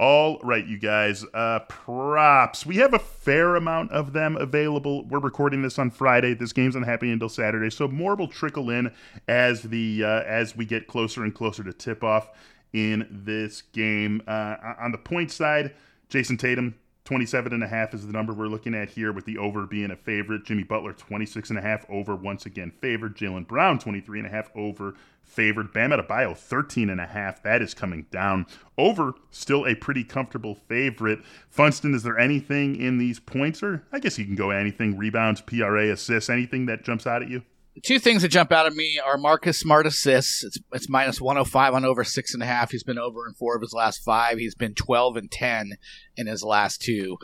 All 0.00 0.38
right, 0.42 0.66
you 0.66 0.78
guys. 0.78 1.26
Uh, 1.34 1.58
props. 1.68 2.64
We 2.64 2.76
have 2.76 2.94
a 2.94 2.98
fair 2.98 3.54
amount 3.54 3.92
of 3.92 4.14
them 4.14 4.34
available. 4.34 5.04
We're 5.04 5.18
recording 5.18 5.60
this 5.60 5.78
on 5.78 5.90
Friday. 5.90 6.32
This 6.32 6.54
game's 6.54 6.74
not 6.74 6.86
happening 6.86 7.12
until 7.12 7.28
Saturday, 7.28 7.68
so 7.68 7.86
more 7.86 8.16
will 8.16 8.26
trickle 8.26 8.70
in 8.70 8.94
as 9.28 9.60
the 9.60 10.02
uh, 10.02 10.22
as 10.22 10.56
we 10.56 10.64
get 10.64 10.86
closer 10.86 11.22
and 11.22 11.34
closer 11.34 11.62
to 11.62 11.74
tip 11.74 12.02
off 12.02 12.30
in 12.72 13.08
this 13.10 13.60
game. 13.60 14.22
Uh, 14.26 14.56
on 14.78 14.90
the 14.90 14.96
point 14.96 15.30
side, 15.30 15.74
Jayson 16.08 16.38
Tatum. 16.38 16.76
27 17.10 17.52
and 17.52 17.64
a 17.64 17.66
half 17.66 17.92
is 17.92 18.06
the 18.06 18.12
number 18.12 18.32
we're 18.32 18.46
looking 18.46 18.72
at 18.72 18.90
here 18.90 19.10
with 19.10 19.24
the 19.24 19.36
over 19.36 19.66
being 19.66 19.90
a 19.90 19.96
favorite. 19.96 20.44
Jimmy 20.44 20.62
Butler 20.62 20.92
26 20.92 21.50
and 21.50 21.58
a 21.58 21.62
half 21.62 21.84
over 21.90 22.14
once 22.14 22.46
again 22.46 22.70
favored. 22.70 23.16
Jaylen 23.16 23.48
Brown 23.48 23.80
23 23.80 24.20
and 24.20 24.28
a 24.28 24.30
half 24.30 24.48
over 24.54 24.94
favored. 25.24 25.72
Bam 25.72 25.90
Adebayo 25.90 26.36
13 26.36 26.88
and 26.88 27.00
a 27.00 27.06
half. 27.06 27.42
That 27.42 27.62
is 27.62 27.74
coming 27.74 28.06
down. 28.12 28.46
Over 28.78 29.14
still 29.32 29.66
a 29.66 29.74
pretty 29.74 30.04
comfortable 30.04 30.54
favorite. 30.54 31.18
Funston, 31.48 31.94
is 31.94 32.04
there 32.04 32.16
anything 32.16 32.76
in 32.76 32.98
these 32.98 33.18
points 33.18 33.60
or 33.60 33.84
I 33.90 33.98
guess 33.98 34.16
you 34.16 34.24
can 34.24 34.36
go 34.36 34.50
anything 34.50 34.96
rebounds, 34.96 35.40
PRA, 35.40 35.90
assists, 35.90 36.30
anything 36.30 36.66
that 36.66 36.84
jumps 36.84 37.08
out 37.08 37.22
at 37.22 37.28
you? 37.28 37.42
Two 37.84 37.98
things 37.98 38.22
that 38.22 38.28
jump 38.28 38.50
out 38.50 38.66
at 38.66 38.74
me 38.74 39.00
are 39.04 39.16
Marcus 39.16 39.58
Smart 39.58 39.86
assists. 39.86 40.42
It's, 40.42 40.58
it's 40.72 40.88
minus 40.88 41.20
105 41.20 41.72
on 41.74 41.84
over 41.84 42.02
six 42.02 42.34
and 42.34 42.42
a 42.42 42.46
half. 42.46 42.72
He's 42.72 42.82
been 42.82 42.98
over 42.98 43.28
in 43.28 43.34
four 43.34 43.54
of 43.54 43.62
his 43.62 43.72
last 43.72 44.02
five. 44.02 44.38
He's 44.38 44.56
been 44.56 44.74
12 44.74 45.16
and 45.16 45.30
10 45.30 45.72
in 46.16 46.26
his 46.26 46.42
last 46.42 46.82
two. 46.82 47.16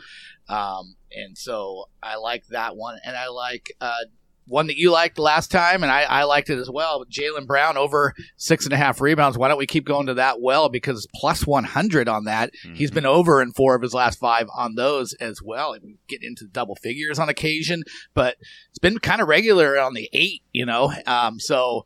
Um, 0.47 0.95
and 1.11 1.37
so 1.37 1.85
I 2.01 2.15
like 2.15 2.47
that 2.47 2.77
one. 2.77 2.97
And 3.03 3.17
I 3.17 3.27
like 3.27 3.73
uh, 3.81 4.05
one 4.47 4.67
that 4.67 4.77
you 4.77 4.91
liked 4.91 5.19
last 5.19 5.51
time, 5.51 5.83
and 5.83 5.91
I, 5.91 6.03
I 6.03 6.23
liked 6.23 6.49
it 6.49 6.57
as 6.57 6.69
well. 6.69 7.05
Jaylen 7.05 7.45
Brown 7.45 7.77
over 7.77 8.13
six 8.37 8.65
and 8.65 8.73
a 8.73 8.77
half 8.77 9.01
rebounds. 9.01 9.37
Why 9.37 9.47
don't 9.47 9.57
we 9.57 9.67
keep 9.67 9.85
going 9.85 10.07
to 10.07 10.15
that 10.15 10.41
well? 10.41 10.69
Because 10.69 11.07
plus 11.15 11.45
100 11.45 12.07
on 12.07 12.25
that. 12.25 12.51
Mm-hmm. 12.65 12.75
He's 12.75 12.91
been 12.91 13.05
over 13.05 13.41
in 13.41 13.51
four 13.51 13.75
of 13.75 13.81
his 13.81 13.93
last 13.93 14.19
five 14.19 14.47
on 14.55 14.75
those 14.75 15.13
as 15.15 15.41
well. 15.41 15.73
And 15.73 15.97
get 16.07 16.23
into 16.23 16.45
double 16.45 16.75
figures 16.75 17.19
on 17.19 17.29
occasion, 17.29 17.83
but 18.13 18.37
it's 18.69 18.79
been 18.79 18.99
kind 18.99 19.21
of 19.21 19.27
regular 19.27 19.79
on 19.79 19.93
the 19.93 20.09
eight, 20.13 20.43
you 20.53 20.65
know. 20.65 20.93
Um, 21.05 21.39
so 21.39 21.85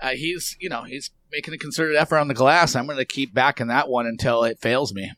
uh, 0.00 0.10
he's, 0.10 0.56
you 0.60 0.68
know, 0.68 0.84
he's 0.84 1.10
making 1.32 1.54
a 1.54 1.58
concerted 1.58 1.96
effort 1.96 2.18
on 2.18 2.28
the 2.28 2.34
glass. 2.34 2.74
I'm 2.74 2.86
going 2.86 2.98
to 2.98 3.04
keep 3.04 3.34
backing 3.34 3.68
that 3.68 3.88
one 3.88 4.06
until 4.06 4.44
it 4.44 4.60
fails 4.60 4.94
me. 4.94 5.12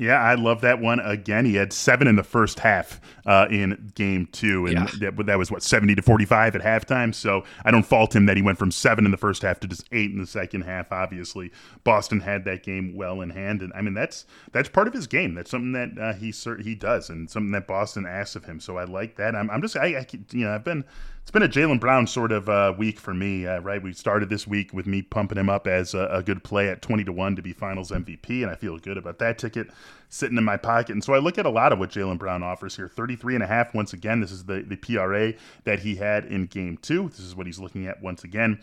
Yeah, 0.00 0.18
I 0.18 0.34
love 0.34 0.62
that 0.62 0.80
one 0.80 0.98
again. 0.98 1.44
He 1.44 1.56
had 1.56 1.74
seven 1.74 2.08
in 2.08 2.16
the 2.16 2.22
first 2.22 2.58
half 2.58 3.02
uh, 3.26 3.46
in 3.50 3.92
game 3.94 4.28
two, 4.32 4.64
and 4.64 4.74
yeah. 4.74 5.10
that, 5.10 5.26
that, 5.26 5.38
was 5.38 5.50
what 5.50 5.62
seventy 5.62 5.94
to 5.94 6.00
forty-five 6.00 6.56
at 6.56 6.62
halftime. 6.62 7.14
So 7.14 7.44
I 7.66 7.70
don't 7.70 7.82
fault 7.82 8.16
him 8.16 8.24
that 8.24 8.38
he 8.38 8.42
went 8.42 8.56
from 8.56 8.70
seven 8.70 9.04
in 9.04 9.10
the 9.10 9.18
first 9.18 9.42
half 9.42 9.60
to 9.60 9.68
just 9.68 9.86
eight 9.92 10.10
in 10.10 10.18
the 10.18 10.26
second 10.26 10.62
half. 10.62 10.90
Obviously, 10.90 11.52
Boston 11.84 12.20
had 12.20 12.46
that 12.46 12.62
game 12.62 12.96
well 12.96 13.20
in 13.20 13.28
hand, 13.28 13.60
and 13.60 13.74
I 13.74 13.82
mean 13.82 13.92
that's 13.92 14.24
that's 14.52 14.70
part 14.70 14.88
of 14.88 14.94
his 14.94 15.06
game. 15.06 15.34
That's 15.34 15.50
something 15.50 15.72
that 15.72 15.90
uh, 16.00 16.14
he 16.14 16.32
he 16.62 16.74
does, 16.74 17.10
and 17.10 17.28
something 17.28 17.52
that 17.52 17.66
Boston 17.66 18.06
asks 18.06 18.36
of 18.36 18.46
him. 18.46 18.58
So 18.58 18.78
I 18.78 18.84
like 18.84 19.16
that. 19.16 19.36
I'm, 19.36 19.50
I'm 19.50 19.60
just 19.60 19.76
I, 19.76 19.98
I 19.98 20.06
you 20.32 20.46
know 20.46 20.54
I've 20.54 20.64
been 20.64 20.86
it's 21.22 21.30
been 21.30 21.42
a 21.42 21.48
Jaylen 21.48 21.78
Brown 21.78 22.06
sort 22.06 22.32
of 22.32 22.48
uh, 22.48 22.74
week 22.76 22.98
for 22.98 23.14
me, 23.14 23.46
uh, 23.46 23.60
right? 23.60 23.82
We 23.82 23.92
started 23.92 24.28
this 24.28 24.46
week 24.46 24.72
with 24.72 24.86
me 24.86 25.02
pumping 25.02 25.38
him 25.38 25.48
up 25.48 25.66
as 25.66 25.94
a, 25.94 26.06
a, 26.06 26.22
good 26.22 26.42
play 26.42 26.68
at 26.68 26.82
20 26.82 27.04
to 27.04 27.12
1 27.12 27.36
to 27.36 27.42
be 27.42 27.52
finals 27.52 27.90
MVP, 27.90 28.42
and 28.42 28.50
I 28.50 28.56
feel 28.56 28.78
good 28.78 28.98
about 28.98 29.18
that 29.20 29.38
ticket 29.38 29.68
sitting 30.08 30.36
in 30.36 30.44
my 30.44 30.56
pocket. 30.56 30.90
And 30.90 31.04
so 31.04 31.14
I 31.14 31.18
look 31.18 31.38
at 31.38 31.46
a 31.46 31.50
lot 31.50 31.72
of 31.72 31.78
what 31.78 31.90
Jaylen 31.90 32.18
Brown 32.18 32.42
offers 32.42 32.74
here 32.74 32.88
33 32.88 33.36
and 33.36 33.44
a 33.44 33.46
half. 33.46 33.74
Once 33.74 33.92
again, 33.92 34.20
this 34.20 34.32
is 34.32 34.44
the, 34.44 34.62
the 34.62 34.76
PRA 34.76 35.34
that 35.64 35.78
he 35.80 35.94
had 35.94 36.24
in 36.24 36.46
game 36.46 36.76
two. 36.78 37.08
This 37.10 37.20
is 37.20 37.36
what 37.36 37.46
he's 37.46 37.60
looking 37.60 37.86
at 37.86 38.02
once 38.02 38.24
again 38.24 38.58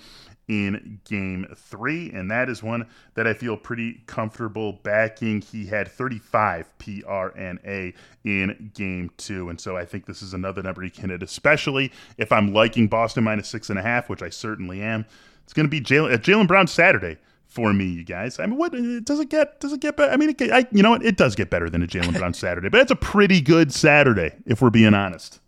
in 0.47 1.01
game 1.03 1.45
three, 1.55 2.11
and 2.11 2.31
that 2.31 2.49
is 2.49 2.63
one 2.63 2.87
that 3.15 3.27
I 3.27 3.33
feel 3.33 3.57
pretty 3.57 4.03
comfortable 4.07 4.73
backing. 4.83 5.41
He 5.41 5.65
had 5.65 5.89
35 5.89 6.69
PRNA 6.79 7.93
in 8.23 8.71
game 8.73 9.11
two, 9.17 9.49
and 9.49 9.59
so 9.59 9.75
I 9.75 9.85
think 9.85 10.05
this 10.05 10.21
is 10.21 10.33
another 10.33 10.63
number 10.63 10.81
he 10.81 10.89
can 10.89 11.09
hit, 11.09 11.21
especially 11.21 11.91
if 12.17 12.31
I'm 12.31 12.53
liking 12.53 12.87
Boston 12.87 13.25
minus 13.25 13.49
six 13.49 13.69
and 13.69 13.77
a 13.77 13.81
half, 13.81 14.09
which 14.09 14.21
I 14.21 14.29
certainly 14.29 14.81
am. 14.81 15.05
It's 15.43 15.53
going 15.53 15.65
to 15.65 15.69
be 15.69 15.81
Jaylen, 15.81 16.13
uh, 16.13 16.17
Jaylen 16.17 16.47
Brown 16.47 16.67
Saturday 16.67 17.17
for 17.45 17.73
me, 17.73 17.85
you 17.85 18.03
guys. 18.03 18.39
I 18.39 18.45
mean, 18.45 18.57
what 18.57 18.71
does 18.71 19.19
it 19.19 19.29
get? 19.29 19.59
Does 19.59 19.73
it 19.73 19.79
get 19.79 19.97
better? 19.97 20.11
I 20.11 20.17
mean, 20.17 20.29
it, 20.29 20.51
I, 20.51 20.65
you 20.71 20.83
know 20.83 20.91
what? 20.91 21.05
It 21.05 21.17
does 21.17 21.35
get 21.35 21.49
better 21.49 21.69
than 21.69 21.81
a 21.83 21.87
Jaylen 21.87 22.17
Brown 22.17 22.33
Saturday, 22.33 22.69
but 22.69 22.81
it's 22.81 22.91
a 22.91 22.95
pretty 22.95 23.41
good 23.41 23.73
Saturday 23.73 24.35
if 24.45 24.61
we're 24.61 24.69
being 24.69 24.93
honest. 24.93 25.39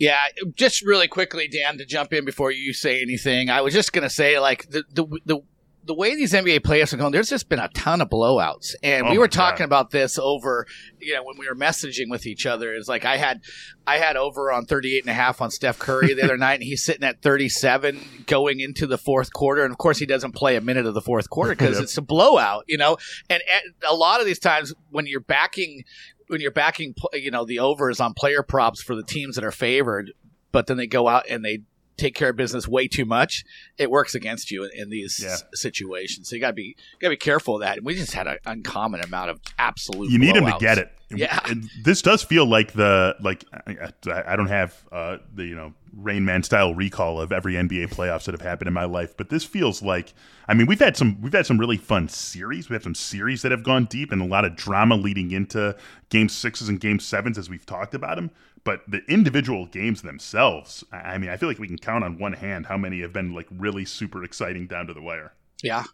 Yeah, 0.00 0.18
just 0.54 0.82
really 0.82 1.08
quickly, 1.08 1.46
Dan, 1.46 1.76
to 1.76 1.84
jump 1.84 2.14
in 2.14 2.24
before 2.24 2.50
you 2.50 2.72
say 2.72 3.02
anything. 3.02 3.50
I 3.50 3.60
was 3.60 3.74
just 3.74 3.92
going 3.92 4.02
to 4.02 4.10
say, 4.10 4.38
like 4.40 4.68
the 4.70 4.82
the 4.94 5.04
the 5.26 5.42
the 5.84 5.94
way 5.94 6.14
these 6.14 6.32
NBA 6.32 6.60
playoffs 6.60 6.94
are 6.94 6.96
going, 6.96 7.12
there's 7.12 7.28
just 7.28 7.50
been 7.50 7.58
a 7.58 7.68
ton 7.68 8.00
of 8.00 8.08
blowouts, 8.08 8.74
and 8.82 9.06
oh 9.06 9.10
we 9.10 9.18
were 9.18 9.28
talking 9.28 9.58
God. 9.58 9.64
about 9.64 9.90
this 9.90 10.18
over, 10.18 10.66
you 11.00 11.14
know, 11.14 11.22
when 11.22 11.36
we 11.36 11.46
were 11.46 11.54
messaging 11.54 12.08
with 12.08 12.26
each 12.26 12.46
other. 12.46 12.72
It's 12.74 12.88
like 12.88 13.04
I 13.04 13.18
had, 13.18 13.42
I 13.86 13.98
had 13.98 14.16
over 14.16 14.50
on 14.50 14.64
38 14.64 15.02
and 15.02 15.10
a 15.10 15.14
half 15.14 15.42
on 15.42 15.50
Steph 15.50 15.78
Curry 15.78 16.14
the 16.14 16.22
other 16.22 16.36
night, 16.38 16.54
and 16.54 16.62
he's 16.62 16.82
sitting 16.82 17.04
at 17.04 17.20
37 17.20 18.24
going 18.26 18.60
into 18.60 18.86
the 18.86 18.98
fourth 18.98 19.34
quarter, 19.34 19.64
and 19.64 19.70
of 19.70 19.76
course 19.76 19.98
he 19.98 20.06
doesn't 20.06 20.32
play 20.32 20.56
a 20.56 20.62
minute 20.62 20.86
of 20.86 20.94
the 20.94 21.02
fourth 21.02 21.28
quarter 21.28 21.54
because 21.56 21.74
yep. 21.74 21.82
it's 21.82 21.98
a 21.98 22.02
blowout, 22.02 22.64
you 22.68 22.78
know. 22.78 22.96
And, 23.28 23.42
and 23.52 23.74
a 23.86 23.94
lot 23.94 24.20
of 24.20 24.26
these 24.26 24.38
times 24.38 24.72
when 24.90 25.06
you're 25.06 25.20
backing 25.20 25.84
when 26.30 26.40
you're 26.40 26.52
backing, 26.52 26.94
you 27.12 27.30
know, 27.32 27.44
the 27.44 27.58
overs 27.58 28.00
on 28.00 28.14
player 28.14 28.42
props 28.42 28.80
for 28.80 28.94
the 28.94 29.02
teams 29.02 29.34
that 29.34 29.44
are 29.44 29.50
favored, 29.50 30.12
but 30.52 30.68
then 30.68 30.76
they 30.76 30.86
go 30.86 31.08
out 31.08 31.24
and 31.28 31.44
they 31.44 31.62
take 32.00 32.14
care 32.14 32.30
of 32.30 32.36
business 32.36 32.66
way 32.66 32.88
too 32.88 33.04
much, 33.04 33.44
it 33.78 33.90
works 33.90 34.14
against 34.14 34.50
you 34.50 34.64
in, 34.64 34.70
in 34.74 34.90
these 34.90 35.20
yeah. 35.22 35.32
s- 35.32 35.44
situations. 35.54 36.28
So 36.28 36.36
you 36.36 36.40
gotta 36.40 36.54
be 36.54 36.76
gotta 37.00 37.12
be 37.12 37.16
careful 37.16 37.56
of 37.56 37.60
that. 37.60 37.78
And 37.78 37.86
we 37.86 37.94
just 37.94 38.12
had 38.12 38.26
an 38.26 38.38
uncommon 38.46 39.00
amount 39.00 39.30
of 39.30 39.40
absolute. 39.58 40.10
You 40.10 40.18
need 40.18 40.34
blowouts. 40.34 40.38
him 40.38 40.52
to 40.52 40.58
get 40.58 40.78
it. 40.78 40.92
Yeah, 41.12 41.40
and 41.46 41.68
this 41.82 42.02
does 42.02 42.22
feel 42.22 42.46
like 42.46 42.72
the 42.72 43.16
like 43.20 43.44
I, 43.66 43.88
I 44.26 44.36
don't 44.36 44.46
have 44.46 44.80
uh, 44.92 45.18
the 45.34 45.44
you 45.44 45.56
know 45.56 45.74
Rain 45.92 46.24
Man 46.24 46.44
style 46.44 46.72
recall 46.72 47.20
of 47.20 47.32
every 47.32 47.54
NBA 47.54 47.88
playoffs 47.88 48.24
that 48.24 48.32
have 48.32 48.40
happened 48.40 48.68
in 48.68 48.74
my 48.74 48.84
life, 48.84 49.16
but 49.16 49.28
this 49.28 49.44
feels 49.44 49.82
like 49.82 50.14
I 50.46 50.54
mean 50.54 50.68
we've 50.68 50.78
had 50.78 50.96
some 50.96 51.20
we've 51.20 51.32
had 51.32 51.46
some 51.46 51.58
really 51.58 51.76
fun 51.76 52.08
series. 52.08 52.70
We 52.70 52.74
have 52.74 52.84
some 52.84 52.94
series 52.94 53.42
that 53.42 53.50
have 53.50 53.64
gone 53.64 53.86
deep 53.86 54.12
and 54.12 54.22
a 54.22 54.24
lot 54.24 54.44
of 54.44 54.54
drama 54.54 54.94
leading 54.94 55.32
into 55.32 55.76
game 56.10 56.28
sixes 56.28 56.68
and 56.68 56.78
game 56.78 57.00
sevens 57.00 57.38
as 57.38 57.50
we've 57.50 57.66
talked 57.66 57.94
about 57.94 58.14
them. 58.14 58.30
But 58.62 58.82
the 58.86 59.02
individual 59.08 59.66
games 59.66 60.02
themselves, 60.02 60.84
I 60.92 61.16
mean, 61.18 61.30
I 61.30 61.36
feel 61.36 61.48
like 61.48 61.58
we 61.58 61.66
can 61.66 61.78
count 61.78 62.04
on 62.04 62.18
one 62.18 62.34
hand 62.34 62.66
how 62.66 62.76
many 62.76 63.00
have 63.00 63.12
been 63.12 63.34
like 63.34 63.46
really 63.50 63.84
super 63.84 64.22
exciting 64.22 64.66
down 64.66 64.86
to 64.86 64.94
the 64.94 65.00
wire. 65.00 65.32
Yeah, 65.62 65.84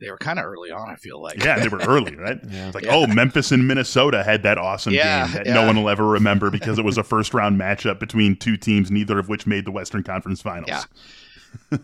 they 0.00 0.10
were 0.10 0.18
kind 0.18 0.38
of 0.38 0.44
early 0.44 0.70
on. 0.70 0.90
I 0.90 0.96
feel 0.96 1.20
like. 1.20 1.42
Yeah, 1.42 1.58
they 1.58 1.68
were 1.68 1.78
early, 1.80 2.16
right? 2.16 2.38
yeah. 2.48 2.66
It's 2.66 2.74
like, 2.74 2.84
yeah. 2.84 2.94
oh, 2.94 3.06
Memphis 3.06 3.52
and 3.52 3.66
Minnesota 3.66 4.24
had 4.24 4.42
that 4.42 4.58
awesome 4.58 4.92
yeah, 4.92 5.26
game 5.26 5.34
that 5.34 5.46
yeah. 5.46 5.54
no 5.54 5.66
one 5.66 5.76
will 5.76 5.88
ever 5.88 6.06
remember 6.06 6.50
because 6.50 6.78
it 6.78 6.84
was 6.84 6.98
a 6.98 7.04
first 7.04 7.34
round 7.34 7.60
matchup 7.60 8.00
between 8.00 8.36
two 8.36 8.56
teams, 8.56 8.90
neither 8.90 9.18
of 9.18 9.28
which 9.28 9.46
made 9.46 9.64
the 9.64 9.70
Western 9.70 10.02
Conference 10.02 10.42
Finals. 10.42 10.68
Yeah. 10.68 10.82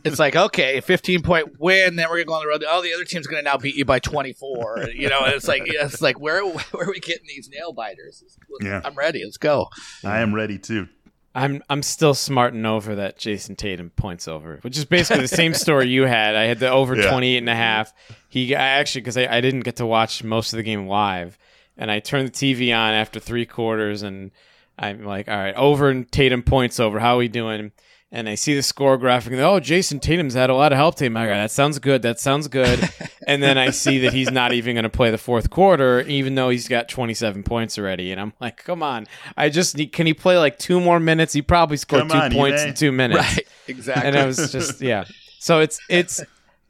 It's 0.04 0.18
like 0.18 0.36
okay, 0.36 0.80
fifteen 0.80 1.22
point 1.22 1.58
win, 1.58 1.96
then 1.96 2.08
we're 2.08 2.16
gonna 2.16 2.26
go 2.26 2.34
on 2.34 2.42
the 2.42 2.48
road. 2.48 2.64
Oh, 2.68 2.82
the 2.82 2.94
other 2.94 3.04
team's 3.04 3.26
gonna 3.26 3.42
now 3.42 3.56
beat 3.56 3.74
you 3.74 3.84
by 3.84 3.98
twenty 3.98 4.32
four. 4.32 4.86
You 4.94 5.08
know, 5.08 5.20
it's 5.24 5.48
like 5.48 5.62
it's 5.66 6.00
like 6.00 6.20
where 6.20 6.44
where 6.46 6.84
are 6.84 6.90
we 6.90 7.00
getting 7.00 7.26
these 7.26 7.48
nail 7.52 7.72
biters? 7.72 8.22
Yeah, 8.60 8.80
I'm 8.84 8.94
ready. 8.94 9.24
Let's 9.24 9.36
go. 9.36 9.68
I 10.04 10.20
am 10.20 10.34
ready 10.34 10.58
too. 10.58 10.88
I'm 11.34 11.62
I'm 11.70 11.82
still 11.82 12.14
smarting 12.14 12.66
over 12.66 12.96
that 12.96 13.18
Jayson 13.18 13.56
Tatum 13.56 13.90
points 13.90 14.26
over, 14.26 14.58
which 14.62 14.76
is 14.76 14.84
basically 14.84 15.22
the 15.22 15.28
same 15.28 15.54
story 15.54 15.88
you 15.88 16.02
had. 16.02 16.34
I 16.34 16.44
had 16.44 16.58
the 16.58 16.70
over 16.70 16.96
yeah. 16.96 17.10
28 17.10 17.38
and 17.38 17.48
a 17.48 17.54
half. 17.54 17.92
He 18.28 18.54
I 18.54 18.78
actually 18.78 19.02
because 19.02 19.16
I, 19.16 19.26
I 19.26 19.40
didn't 19.40 19.60
get 19.60 19.76
to 19.76 19.86
watch 19.86 20.24
most 20.24 20.52
of 20.52 20.56
the 20.56 20.64
game 20.64 20.88
live, 20.88 21.38
and 21.76 21.90
I 21.90 22.00
turned 22.00 22.28
the 22.28 22.32
TV 22.32 22.76
on 22.76 22.94
after 22.94 23.20
three 23.20 23.46
quarters, 23.46 24.02
and 24.02 24.32
I'm 24.76 25.04
like, 25.04 25.28
all 25.28 25.36
right, 25.36 25.54
over 25.54 25.88
and 25.88 26.10
Tatum 26.10 26.42
points 26.42 26.80
over. 26.80 26.98
How 26.98 27.14
are 27.14 27.18
we 27.18 27.28
doing? 27.28 27.70
And 28.12 28.28
I 28.28 28.34
see 28.34 28.56
the 28.56 28.62
score 28.62 28.98
graphic 28.98 29.32
and 29.32 29.40
oh, 29.40 29.60
Jayson 29.60 30.00
Tatum's 30.00 30.34
had 30.34 30.50
a 30.50 30.54
lot 30.54 30.72
of 30.72 30.76
help 30.76 30.96
to 30.96 31.04
him. 31.04 31.16
I 31.16 31.26
go, 31.26 31.32
that 31.32 31.52
sounds 31.52 31.78
good. 31.78 32.02
That 32.02 32.18
sounds 32.18 32.48
good. 32.48 32.90
and 33.28 33.40
then 33.40 33.56
I 33.56 33.70
see 33.70 34.00
that 34.00 34.12
he's 34.12 34.32
not 34.32 34.52
even 34.52 34.74
going 34.74 34.82
to 34.82 34.90
play 34.90 35.12
the 35.12 35.18
fourth 35.18 35.48
quarter, 35.48 36.00
even 36.00 36.34
though 36.34 36.48
he's 36.48 36.66
got 36.66 36.88
27 36.88 37.44
points 37.44 37.78
already. 37.78 38.10
And 38.10 38.20
I'm 38.20 38.32
like, 38.40 38.64
come 38.64 38.82
on. 38.82 39.06
I 39.36 39.48
just 39.48 39.76
need, 39.76 39.92
can 39.92 40.06
he 40.06 40.14
play 40.14 40.38
like 40.38 40.58
two 40.58 40.80
more 40.80 40.98
minutes? 40.98 41.32
He 41.32 41.40
probably 41.40 41.76
scored 41.76 42.00
come 42.00 42.08
two 42.08 42.16
on, 42.16 42.32
points 42.32 42.64
in 42.64 42.74
two 42.74 42.90
minutes. 42.90 43.20
Right. 43.20 43.46
Exactly. 43.68 44.08
And 44.08 44.18
I 44.18 44.26
was 44.26 44.50
just, 44.50 44.80
yeah. 44.80 45.04
So 45.38 45.60
it's, 45.60 45.78
it's, 45.88 46.20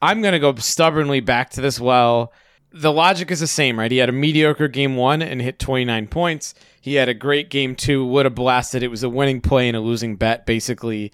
I'm 0.02 0.20
going 0.20 0.32
to 0.32 0.38
go 0.38 0.54
stubbornly 0.56 1.20
back 1.20 1.50
to 1.50 1.62
this 1.62 1.80
well. 1.80 2.34
The 2.72 2.92
logic 2.92 3.30
is 3.30 3.40
the 3.40 3.46
same, 3.46 3.78
right? 3.78 3.90
He 3.90 3.98
had 3.98 4.08
a 4.08 4.12
mediocre 4.12 4.68
game 4.68 4.96
one 4.96 5.22
and 5.22 5.42
hit 5.42 5.58
29 5.58 6.06
points. 6.06 6.54
He 6.80 6.94
had 6.94 7.08
a 7.08 7.14
great 7.14 7.50
game 7.50 7.74
two, 7.74 8.06
would 8.06 8.26
have 8.26 8.34
blasted. 8.34 8.82
It 8.82 8.88
was 8.88 9.02
a 9.02 9.08
winning 9.08 9.40
play 9.40 9.68
and 9.68 9.76
a 9.76 9.80
losing 9.80 10.16
bet, 10.16 10.46
basically. 10.46 11.12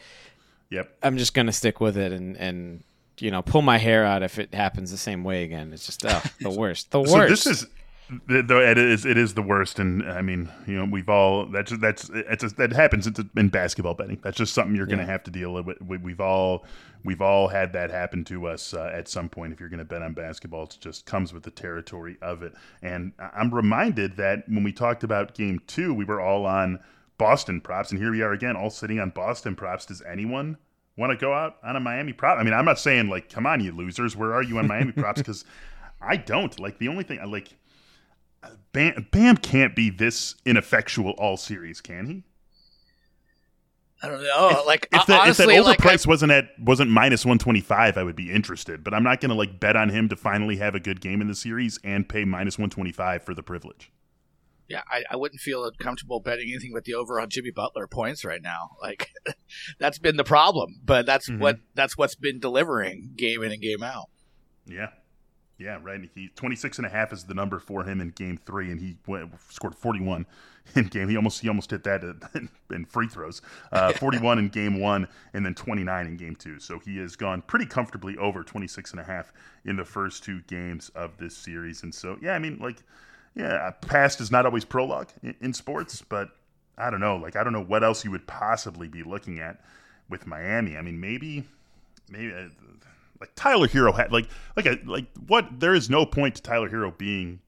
Yep. 0.71 0.99
I'm 1.03 1.16
just 1.16 1.33
gonna 1.33 1.53
stick 1.53 1.81
with 1.81 1.97
it 1.97 2.12
and 2.12 2.37
and 2.37 2.83
you 3.19 3.31
know 3.31 3.40
pull 3.40 3.62
my 3.62 3.79
hair 3.79 4.05
out 4.05 4.23
if 4.23 4.38
it 4.38 4.53
happens 4.53 4.90
the 4.90 4.97
same 4.97 5.25
way 5.25 5.45
again. 5.45 5.73
It's 5.73 5.87
just 5.87 6.05
oh, 6.05 6.23
the 6.40 6.51
worst. 6.59 6.90
The 6.90 7.01
worst. 7.01 7.45
So 7.45 7.51
this 7.51 7.62
is 7.62 7.66
though 8.29 8.61
it 8.61 8.79
is 8.79 9.05
it 9.05 9.16
is 9.16 9.35
the 9.35 9.42
worst 9.42 9.81
and 9.81 10.09
i 10.12 10.23
mean 10.23 10.49
you 10.66 10.77
know 10.77 10.85
we've 10.85 11.09
all 11.09 11.47
that's 11.47 11.77
that's 11.79 12.09
it's 12.12 12.45
a, 12.45 12.49
that 12.51 12.73
happens 12.73 13.09
in 13.37 13.49
basketball 13.49 13.95
betting. 13.95 14.19
That's 14.23 14.37
just 14.37 14.55
something 14.55 14.77
you're 14.77 14.87
going 14.87 15.01
to 15.01 15.05
have 15.05 15.25
to 15.25 15.31
deal 15.31 15.53
with 15.53 15.81
we've 15.83 16.21
all 16.21 16.64
we've 17.05 17.21
all 17.21 17.49
had 17.49 17.73
that 17.73 17.90
happen 17.90 18.25
to 18.27 18.47
us 18.47 18.75
uh, 18.75 18.90
at 18.95 19.09
some 19.09 19.29
point 19.29 19.53
if 19.53 19.61
you're 19.61 19.69
going 19.69 19.79
to 19.79 19.85
bet 19.85 20.03
on 20.03 20.12
basketball 20.12 20.64
it 20.64 20.77
just 20.81 21.05
comes 21.05 21.33
with 21.33 21.42
the 21.42 21.51
territory 21.51 22.16
of 22.23 22.42
it. 22.42 22.55
And 22.81 23.12
i'm 23.19 23.53
reminded 23.53 24.16
that 24.19 24.49
when 24.49 24.62
we 24.62 24.73
talked 24.73 25.03
about 25.03 25.35
game 25.35 25.61
two 25.66 25.92
we 25.92 26.05
were 26.05 26.21
all 26.21 26.47
on 26.47 26.79
boston 27.19 27.61
props 27.61 27.90
and 27.90 28.01
here 28.01 28.12
we 28.12 28.23
are 28.23 28.33
again 28.33 28.57
all 28.57 28.71
sitting 28.71 29.01
on 29.01 29.11
boston 29.11 29.57
props. 29.57 29.87
Does 29.87 30.03
anyone 30.03 30.59
want 30.97 31.11
to 31.11 31.16
go 31.16 31.33
out 31.33 31.57
on 31.64 31.75
a 31.75 31.81
miami 31.81 32.12
prop? 32.12 32.38
I 32.38 32.45
mean 32.45 32.55
i'm 32.55 32.64
not 32.64 32.79
saying 32.79 33.09
like 33.09 33.31
come 33.31 33.47
on 33.47 33.64
you 33.64 33.73
losers 33.73 34.14
where 34.14 34.33
are 34.33 34.42
you 34.42 34.59
on 34.59 34.69
miami 34.69 34.92
props? 34.97 35.21
Because 35.21 35.45
i 36.01 36.16
don't. 36.16 36.61
Like 36.61 36.79
the 36.79 36.87
only 36.87 37.03
thing 37.03 37.19
i 37.21 37.25
like 37.25 37.49
Bam, 38.72 39.06
Bam 39.11 39.37
can't 39.37 39.74
be 39.74 39.90
this 39.90 40.35
ineffectual 40.44 41.12
all 41.12 41.37
series, 41.37 41.80
can 41.80 42.06
he? 42.06 42.24
I 44.02 44.09
don't 44.09 44.22
know. 44.22 44.50
If, 44.50 44.66
like 44.66 44.88
if, 44.92 45.06
the, 45.06 45.14
honestly, 45.14 45.44
if 45.44 45.48
that 45.48 45.59
older 45.59 45.70
like 45.70 45.78
price 45.78 46.06
I, 46.06 46.11
wasn't 46.11 46.32
at 46.32 46.50
wasn't 46.59 46.90
minus 46.90 47.24
one 47.24 47.38
twenty 47.38 47.62
five, 47.62 47.96
I 47.96 48.02
would 48.02 48.16
be 48.16 48.30
interested. 48.30 48.85
But 48.85 48.92
I'm 48.92 49.02
not 49.02 49.20
going 49.20 49.30
to 49.30 49.35
like 49.35 49.59
bet 49.59 49.74
on 49.74 49.88
him 49.88 50.09
to 50.11 50.16
finally 50.16 50.56
have 50.56 50.74
a 50.74 50.80
good 50.80 51.00
game 51.00 51.20
in 51.20 51.28
the 51.28 51.35
series 51.35 51.78
and 51.82 52.09
pay 52.09 52.24
minus 52.24 52.59
one 52.59 52.68
twenty 52.68 52.92
five 52.92 53.22
for 53.22 53.35
the 53.35 53.42
privilege. 53.42 53.90
Yeah, 54.68 54.82
I, 54.90 55.04
I 55.11 55.16
wouldn't 55.16 55.40
feel 55.40 55.70
comfortable 55.78 56.20
betting 56.20 56.48
anything 56.48 56.72
but 56.74 56.85
the 56.85 56.94
over 56.94 57.20
on 57.20 57.30
Jimmy 57.30 57.52
Butler 57.52 57.87
points 57.87 58.24
right 58.24 58.42
now. 58.42 58.70
Like 58.82 59.11
that's 59.78 59.98
been 59.98 60.16
the 60.16 60.24
problem, 60.24 60.80
but 60.85 61.06
that's 61.06 61.30
mm-hmm. 61.30 61.40
what 61.40 61.59
that's 61.74 61.96
what's 61.96 62.16
been 62.16 62.38
delivering 62.38 63.12
game 63.16 63.42
in 63.42 63.52
and 63.52 63.62
game 63.62 63.82
out. 63.82 64.11
Yeah, 64.66 64.88
Yeah, 65.59 65.79
right. 65.83 66.01
He 66.14 66.29
26 66.29 66.79
and 66.79 66.87
a 66.87 66.90
half 66.90 67.12
is 67.12 67.25
the 67.25 67.33
number 67.33 67.59
for 67.59 67.83
him 67.83 68.01
in 68.01 68.11
game 68.11 68.38
three, 68.45 68.71
and 68.71 68.79
he 68.79 68.97
went, 69.07 69.33
scored 69.49 69.75
41 69.75 70.27
in 70.75 70.85
game. 70.85 71.09
He 71.09 71.16
almost 71.16 71.40
he 71.40 71.49
almost 71.49 71.71
hit 71.71 71.85
that 71.85 72.03
in 72.71 72.85
free 72.88 73.09
throws. 73.09 73.40
Uh, 73.73 73.92
41 73.95 74.38
in 74.38 74.49
game 74.49 74.79
one, 74.81 75.09
and 75.33 75.47
then 75.47 75.55
29 75.55 76.07
in 76.07 76.16
game 76.19 76.37
two. 76.37 76.61
So 76.61 76.79
he 76.79 76.99
has 76.99 77.16
gone 77.16 77.40
pretty 77.42 77.64
comfortably 77.64 78.19
over 78.19 78.42
26 78.42 78.90
and 78.90 79.01
a 79.01 79.05
half 79.05 79.33
in 79.64 79.77
the 79.77 79.85
first 79.85 80.23
two 80.25 80.42
games 80.42 80.90
of 80.90 81.16
this 81.16 81.35
series. 81.35 81.83
And 81.83 81.95
so, 81.95 82.19
yeah, 82.21 82.35
I 82.35 82.38
mean, 82.38 82.59
like, 82.61 82.83
yeah, 83.35 83.71
past 83.81 84.21
is 84.21 84.31
not 84.31 84.45
always 84.45 84.64
prologue 84.64 85.09
in, 85.23 85.35
in 85.40 85.55
sports, 85.55 86.03
but 86.07 86.31
I 86.77 86.90
don't 86.90 87.01
know. 87.01 87.16
Like, 87.16 87.35
I 87.35 87.42
don't 87.42 87.55
know 87.55 87.64
what 87.64 87.83
else 87.83 88.05
you 88.05 88.11
would 88.11 88.27
possibly 88.27 88.88
be 88.88 89.03
looking 89.03 89.38
at 89.38 89.62
with 90.11 90.27
Miami. 90.27 90.77
I 90.77 90.83
mean, 90.83 91.01
maybe, 91.01 91.45
maybe. 92.11 92.35
Uh, 92.35 92.49
like 93.20 93.33
Tyler 93.35 93.68
Herro 93.68 93.94
had 93.94 94.12
like 94.12 94.29
like 94.57 94.66
a 94.66 94.79
like 94.85 95.07
what 95.26 95.61
there 95.61 95.74
is 95.74 95.90
no 95.90 96.07
point 96.07 96.37
to 96.37 96.42
Tyler 96.42 96.68
Herro 96.68 96.96
being 96.96 97.40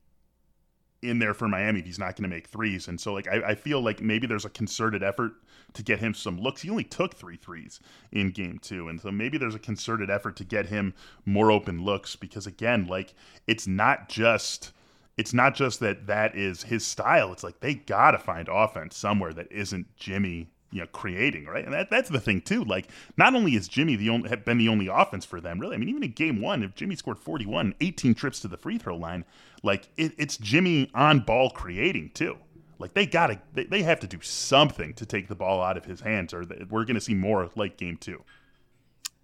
in 1.02 1.18
there 1.18 1.34
for 1.34 1.48
Miami 1.48 1.80
if 1.80 1.86
he's 1.86 1.98
not 1.98 2.16
going 2.16 2.28
to 2.28 2.34
make 2.34 2.48
threes. 2.48 2.88
And 2.88 3.00
so 3.00 3.12
like 3.12 3.28
I, 3.28 3.50
I, 3.50 3.54
feel 3.54 3.80
like 3.80 4.00
maybe 4.00 4.26
there's 4.26 4.44
a 4.44 4.50
concerted 4.50 5.02
effort 5.02 5.32
to 5.74 5.82
get 5.82 6.00
him 6.00 6.12
some 6.12 6.40
looks. 6.40 6.62
He 6.62 6.70
only 6.70 6.84
took 6.84 7.14
three 7.14 7.36
threes 7.36 7.78
in 8.10 8.30
game 8.30 8.58
two. 8.60 8.88
And 8.88 9.00
so 9.00 9.12
maybe 9.12 9.38
there's 9.38 9.54
a 9.54 9.60
concerted 9.60 10.10
effort 10.10 10.34
to 10.36 10.44
get 10.44 10.66
him 10.66 10.94
more 11.24 11.52
open 11.52 11.84
looks 11.84 12.16
because 12.16 12.46
again, 12.46 12.86
like 12.86 13.14
it's 13.46 13.66
not 13.66 14.08
just 14.08 14.72
it's 15.16 15.34
not 15.34 15.54
just 15.54 15.80
that 15.80 16.06
that 16.06 16.36
is 16.36 16.64
his 16.64 16.86
style. 16.86 17.32
It's 17.32 17.44
like 17.44 17.60
they 17.60 17.74
got 17.74 18.12
to 18.12 18.18
find 18.18 18.48
offense 18.48 18.96
somewhere 18.96 19.32
that 19.34 19.50
isn't 19.52 19.94
Jimmy 19.96 20.50
you 20.70 20.80
know 20.80 20.86
creating 20.88 21.46
right 21.46 21.64
and 21.64 21.72
that, 21.72 21.90
that's 21.90 22.10
the 22.10 22.20
thing 22.20 22.40
too 22.40 22.64
like 22.64 22.88
not 23.16 23.34
only 23.34 23.54
is 23.54 23.68
jimmy 23.68 23.96
the 23.96 24.08
only 24.08 24.28
have 24.28 24.44
been 24.44 24.58
the 24.58 24.68
only 24.68 24.86
offense 24.86 25.24
for 25.24 25.40
them 25.40 25.58
really 25.58 25.74
i 25.74 25.78
mean 25.78 25.88
even 25.88 26.02
in 26.02 26.12
game 26.12 26.40
one 26.40 26.62
if 26.62 26.74
jimmy 26.74 26.94
scored 26.94 27.18
41 27.18 27.74
18 27.80 28.14
trips 28.14 28.40
to 28.40 28.48
the 28.48 28.56
free 28.56 28.78
throw 28.78 28.96
line 28.96 29.24
like 29.62 29.88
it, 29.96 30.12
it's 30.18 30.36
jimmy 30.36 30.90
on 30.94 31.20
ball 31.20 31.50
creating 31.50 32.10
too 32.12 32.36
like 32.78 32.94
they 32.94 33.06
gotta 33.06 33.40
they, 33.54 33.64
they 33.64 33.82
have 33.82 34.00
to 34.00 34.06
do 34.06 34.20
something 34.20 34.94
to 34.94 35.06
take 35.06 35.28
the 35.28 35.34
ball 35.34 35.62
out 35.62 35.76
of 35.76 35.84
his 35.84 36.00
hands 36.00 36.34
or 36.34 36.44
we're 36.70 36.84
gonna 36.84 37.00
see 37.00 37.14
more 37.14 37.48
like 37.56 37.76
game 37.76 37.96
two 37.96 38.22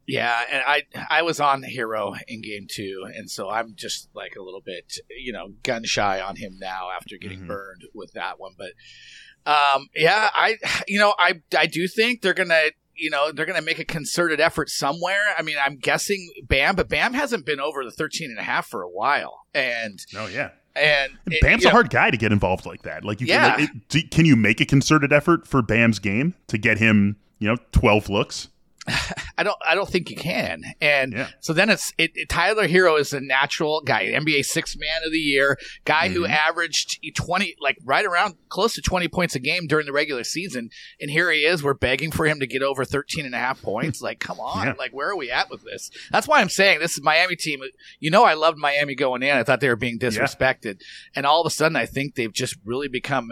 yeah, 0.07 0.39
and 0.51 0.63
I 0.67 0.83
I 1.09 1.23
was 1.23 1.41
on 1.41 1.63
the 1.63 1.69
Herro 1.69 2.15
in 2.29 2.43
game 2.43 2.67
two, 2.69 3.07
and 3.15 3.31
so 3.31 3.49
I'm 3.49 3.75
just 3.75 4.09
like 4.15 4.37
a 4.37 4.43
little 4.43 4.61
bit, 4.61 4.99
you 5.09 5.33
know, 5.33 5.49
gun 5.63 5.85
shy 5.85 6.21
on 6.21 6.37
him 6.37 6.59
now 6.61 6.91
after 6.95 7.17
getting 7.17 7.39
mm-hmm. 7.39 7.49
burned 7.49 7.85
with 7.95 8.13
that 8.13 8.39
one. 8.39 8.53
But 8.57 8.73
um, 9.47 9.89
yeah, 9.95 10.31
I, 10.33 10.57
you 10.89 10.99
know, 10.99 11.15
I, 11.19 11.41
I 11.57 11.67
do 11.67 11.87
think 11.89 12.23
they're 12.23 12.35
gonna, 12.35 12.71
you 12.97 13.11
know, 13.11 13.33
they're 13.33 13.47
gonna 13.47 13.63
make 13.63 13.79
a 13.79 13.85
concerted 13.85 14.41
effort 14.41 14.71
somewhere. 14.71 15.35
I 15.37 15.43
mean, 15.43 15.57
I'm 15.65 15.77
guessing 15.77 16.31
Bam, 16.45 16.77
but 16.77 16.89
Bam 16.89 17.15
hasn't 17.15 17.47
been 17.47 17.61
over 17.61 17.85
the 17.85 17.91
13 17.91 18.31
and 18.31 18.39
a 18.39 18.43
half 18.43 18.67
for 18.67 18.83
a 18.83 18.89
while. 18.89 19.47
And 19.55 19.99
oh 20.17 20.27
yeah, 20.27 20.51
and 20.77 21.13
it, 21.27 21.41
Bam's 21.41 21.65
a 21.65 21.69
know, 21.69 21.73
hard 21.73 21.91
guy 21.91 22.11
to 22.11 22.17
get 22.17 22.33
involved 22.33 22.67
like 22.67 22.83
that. 22.83 23.05
Like, 23.05 23.21
you 23.21 23.27
yeah. 23.27 23.57
can, 23.57 23.61
like, 23.61 23.95
it, 23.95 24.11
can 24.11 24.25
you 24.25 24.37
make 24.37 24.61
a 24.61 24.67
concerted 24.67 25.13
effort 25.13 25.47
for 25.47 25.63
Bam's 25.63 25.99
game 25.99 26.35
to 26.49 26.59
get 26.59 26.79
him, 26.79 27.17
you 27.39 27.49
know, 27.49 27.57
12 27.73 28.09
looks? 28.09 28.49
I 29.39 29.43
don't. 29.43 29.57
I 29.67 29.75
don't 29.75 29.89
think 29.89 30.11
you 30.11 30.17
can. 30.17 30.63
And 30.81 31.13
yeah. 31.13 31.29
so 31.41 31.53
then 31.53 31.71
it's 31.71 31.93
it, 31.99 32.13
it, 32.15 32.29
Tyler 32.29 32.69
Herro 32.69 32.99
is 32.99 33.13
a 33.13 33.21
natural 33.21 33.81
guy, 33.81 34.07
NBA 34.07 34.45
six 34.45 34.77
man 34.77 35.01
of 35.05 35.13
the 35.13 35.19
year, 35.19 35.59
guy 35.85 36.09
mm-hmm. 36.09 36.17
who 36.17 36.27
averaged 36.27 37.01
twenty, 37.17 37.57
like 37.61 37.79
right 37.85 38.05
around 38.05 38.35
close 38.49 38.75
to 38.75 38.83
twenty 38.83 39.09
points 39.09 39.35
a 39.35 39.39
game 39.39 39.67
during 39.67 39.87
the 39.87 39.93
regular 39.93 40.25
season. 40.25 40.71
And 41.01 41.11
here 41.11 41.31
he 41.33 41.41
is. 41.41 41.63
We're 41.63 41.75
begging 41.75 42.11
for 42.11 42.27
him 42.27 42.41
to 42.41 42.47
get 42.47 42.63
over 42.63 42.85
13 42.85 43.27
and 43.27 43.35
a 43.35 43.39
half 43.39 43.61
points. 43.63 44.01
like, 44.03 44.21
come 44.21 44.39
on. 44.39 44.67
Yeah. 44.67 44.75
Like, 44.79 44.93
where 44.93 45.09
are 45.09 45.17
we 45.17 45.31
at 45.31 45.51
with 45.51 45.65
this? 45.65 45.91
That's 46.11 46.29
why 46.29 46.41
I'm 46.41 46.49
saying 46.49 46.81
this 46.81 46.97
is 46.97 47.03
Miami 47.03 47.37
team. 47.37 47.61
You 48.01 48.11
know, 48.11 48.25
I 48.25 48.35
loved 48.35 48.59
Miami 48.59 48.95
going 48.95 49.23
in. 49.23 49.37
I 49.37 49.43
thought 49.43 49.61
they 49.61 49.69
were 49.69 49.77
being 49.77 49.99
disrespected, 49.99 50.65
yeah. 50.81 51.17
and 51.17 51.27
all 51.27 51.41
of 51.41 51.47
a 51.47 51.51
sudden, 51.51 51.77
I 51.77 51.87
think 51.87 52.15
they've 52.15 52.33
just 52.33 52.57
really 52.65 52.89
become 52.89 53.31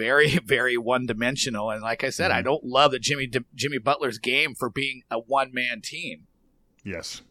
very, 0.00 0.38
very 0.44 0.76
one 0.76 1.06
dimensional. 1.06 1.70
And 1.70 1.82
like 1.82 2.02
I 2.02 2.10
said, 2.10 2.30
mm-hmm. 2.30 2.38
I 2.38 2.42
don't 2.42 2.64
love 2.64 2.92
the 2.92 2.98
Jimmy 2.98 3.30
Jimmy 3.54 3.78
Butler's 3.78 4.18
game 4.18 4.54
for 4.54 4.70
being 4.70 5.02
a 5.10 5.18
one 5.18 5.52
man 5.52 5.80
team. 5.82 6.26
Yes. 6.84 7.22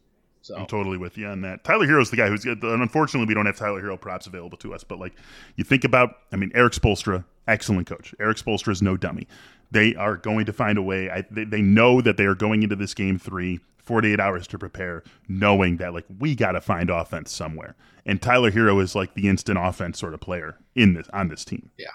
So. 0.42 0.56
I'm 0.56 0.66
totally 0.66 0.96
with 0.96 1.18
you 1.18 1.26
on 1.26 1.42
that. 1.42 1.64
Tyler 1.64 1.86
Herro's 1.86 2.10
the 2.10 2.16
guy 2.16 2.28
who's 2.28 2.46
and 2.46 2.62
unfortunately 2.62 3.28
we 3.28 3.34
don't 3.34 3.44
have 3.44 3.58
Tyler 3.58 3.82
Herro 3.82 4.00
props 4.00 4.26
available 4.26 4.56
to 4.58 4.72
us. 4.72 4.84
But 4.84 4.98
like 4.98 5.12
you 5.56 5.64
think 5.64 5.84
about, 5.84 6.14
I 6.32 6.36
mean, 6.36 6.50
Erik 6.54 6.72
Spoelstra, 6.72 7.24
excellent 7.46 7.86
coach. 7.86 8.14
Erik 8.18 8.38
Spoelstra 8.38 8.72
is 8.72 8.80
no 8.80 8.96
dummy. 8.96 9.26
They 9.70 9.94
are 9.96 10.16
going 10.16 10.46
to 10.46 10.52
find 10.52 10.78
a 10.78 10.82
way. 10.82 11.10
I, 11.10 11.24
they, 11.30 11.44
they 11.44 11.60
know 11.60 12.00
that 12.00 12.16
they 12.16 12.24
are 12.24 12.34
going 12.34 12.62
into 12.62 12.74
this 12.74 12.94
game 12.94 13.18
three 13.18 13.60
48 13.82 14.18
hours 14.18 14.46
to 14.46 14.58
prepare, 14.58 15.02
knowing 15.28 15.76
that 15.76 15.92
like 15.92 16.06
we 16.18 16.34
got 16.34 16.52
to 16.52 16.60
find 16.60 16.88
offense 16.88 17.32
somewhere. 17.32 17.74
And 18.06 18.22
Tyler 18.22 18.50
Herro 18.50 18.82
is 18.82 18.94
like 18.94 19.14
the 19.14 19.28
instant 19.28 19.58
offense 19.60 19.98
sort 19.98 20.14
of 20.14 20.20
player 20.20 20.56
in 20.74 20.94
this 20.94 21.08
on 21.12 21.28
this 21.28 21.44
team. 21.44 21.70
Yeah. 21.76 21.90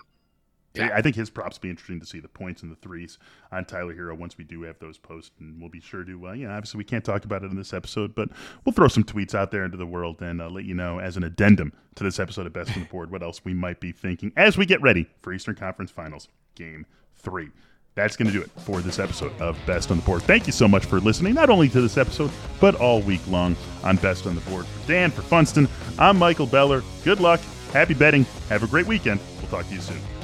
Yeah. 0.76 0.92
I 0.94 1.02
think 1.02 1.16
his 1.16 1.30
props 1.30 1.58
be 1.58 1.70
interesting 1.70 2.00
to 2.00 2.06
see 2.06 2.20
the 2.20 2.28
points 2.28 2.64
and 2.64 2.72
the 2.72 2.76
threes 2.76 3.18
on 3.52 3.66
Tyler 3.66 3.94
Herro 3.96 4.18
once 4.18 4.38
we 4.38 4.44
do 4.44 4.64
have 4.64 4.80
those 4.80 4.98
posts, 4.98 5.32
and 5.40 5.60
we'll 5.60 5.70
be 5.70 5.80
sure 5.80 6.04
to. 6.04 6.28
Uh, 6.28 6.34
you 6.34 6.48
obviously 6.48 6.78
we 6.78 6.84
can't 6.84 7.04
talk 7.06 7.26
about 7.26 7.44
it 7.44 7.52
in 7.52 7.58
this 7.58 7.74
episode, 7.74 8.16
but 8.16 8.30
we'll 8.64 8.74
throw 8.74 8.88
some 8.88 9.04
tweets 9.04 9.34
out 9.36 9.52
there 9.52 9.64
into 9.64 9.78
the 9.78 9.86
world 9.86 10.22
and 10.22 10.42
uh, 10.42 10.50
let 10.50 10.66
you 10.66 10.74
know 10.74 11.00
as 11.00 11.18
an 11.18 11.24
addendum 11.24 11.74
to 11.96 12.04
this 12.04 12.20
episode 12.20 12.46
of 12.46 12.54
Best 12.54 12.76
on 12.76 12.84
the 12.84 12.90
Board 12.90 13.12
what 13.12 13.24
else 13.24 13.44
we 13.44 13.54
might 13.54 13.80
be 13.80 13.92
thinking 13.92 14.32
as 14.36 14.58
we 14.58 14.66
get 14.66 14.82
ready 14.82 15.08
for 15.22 15.34
Eastern 15.34 15.56
Conference 15.56 15.92
Finals 15.92 16.28
Game 16.56 16.86
Three. 17.16 17.50
That's 17.96 18.18
going 18.18 18.28
to 18.28 18.34
do 18.34 18.42
it 18.42 18.52
for 18.60 18.82
this 18.82 19.00
episode 19.00 19.32
of 19.40 19.58
Best 19.66 19.90
on 19.90 19.98
the 19.98 20.04
Board. 20.04 20.22
Thank 20.24 20.48
you 20.48 20.54
so 20.54 20.68
much 20.68 20.86
for 20.86 21.00
listening, 21.00 21.34
not 21.34 21.50
only 21.50 21.70
to 21.70 21.80
this 21.80 21.98
episode, 21.98 22.30
but 22.60 22.76
all 22.76 23.02
week 23.02 23.26
long 23.28 23.56
on 23.84 23.96
Best 23.98 24.28
on 24.28 24.36
the 24.36 24.42
Board. 24.42 24.66
For 24.66 24.88
Dan, 24.90 25.12
for 25.12 25.22
Funston, 25.22 25.70
I'm 25.98 26.20
Michael 26.20 26.46
Beller. 26.46 26.84
Good 27.06 27.22
luck. 27.22 27.40
Happy 27.72 27.94
betting. 27.94 28.26
Have 28.50 28.64
a 28.64 28.68
great 28.68 28.86
weekend. 28.86 29.22
We'll 29.42 29.50
talk 29.50 29.68
to 29.68 29.74
you 29.74 29.82
soon. 29.82 30.15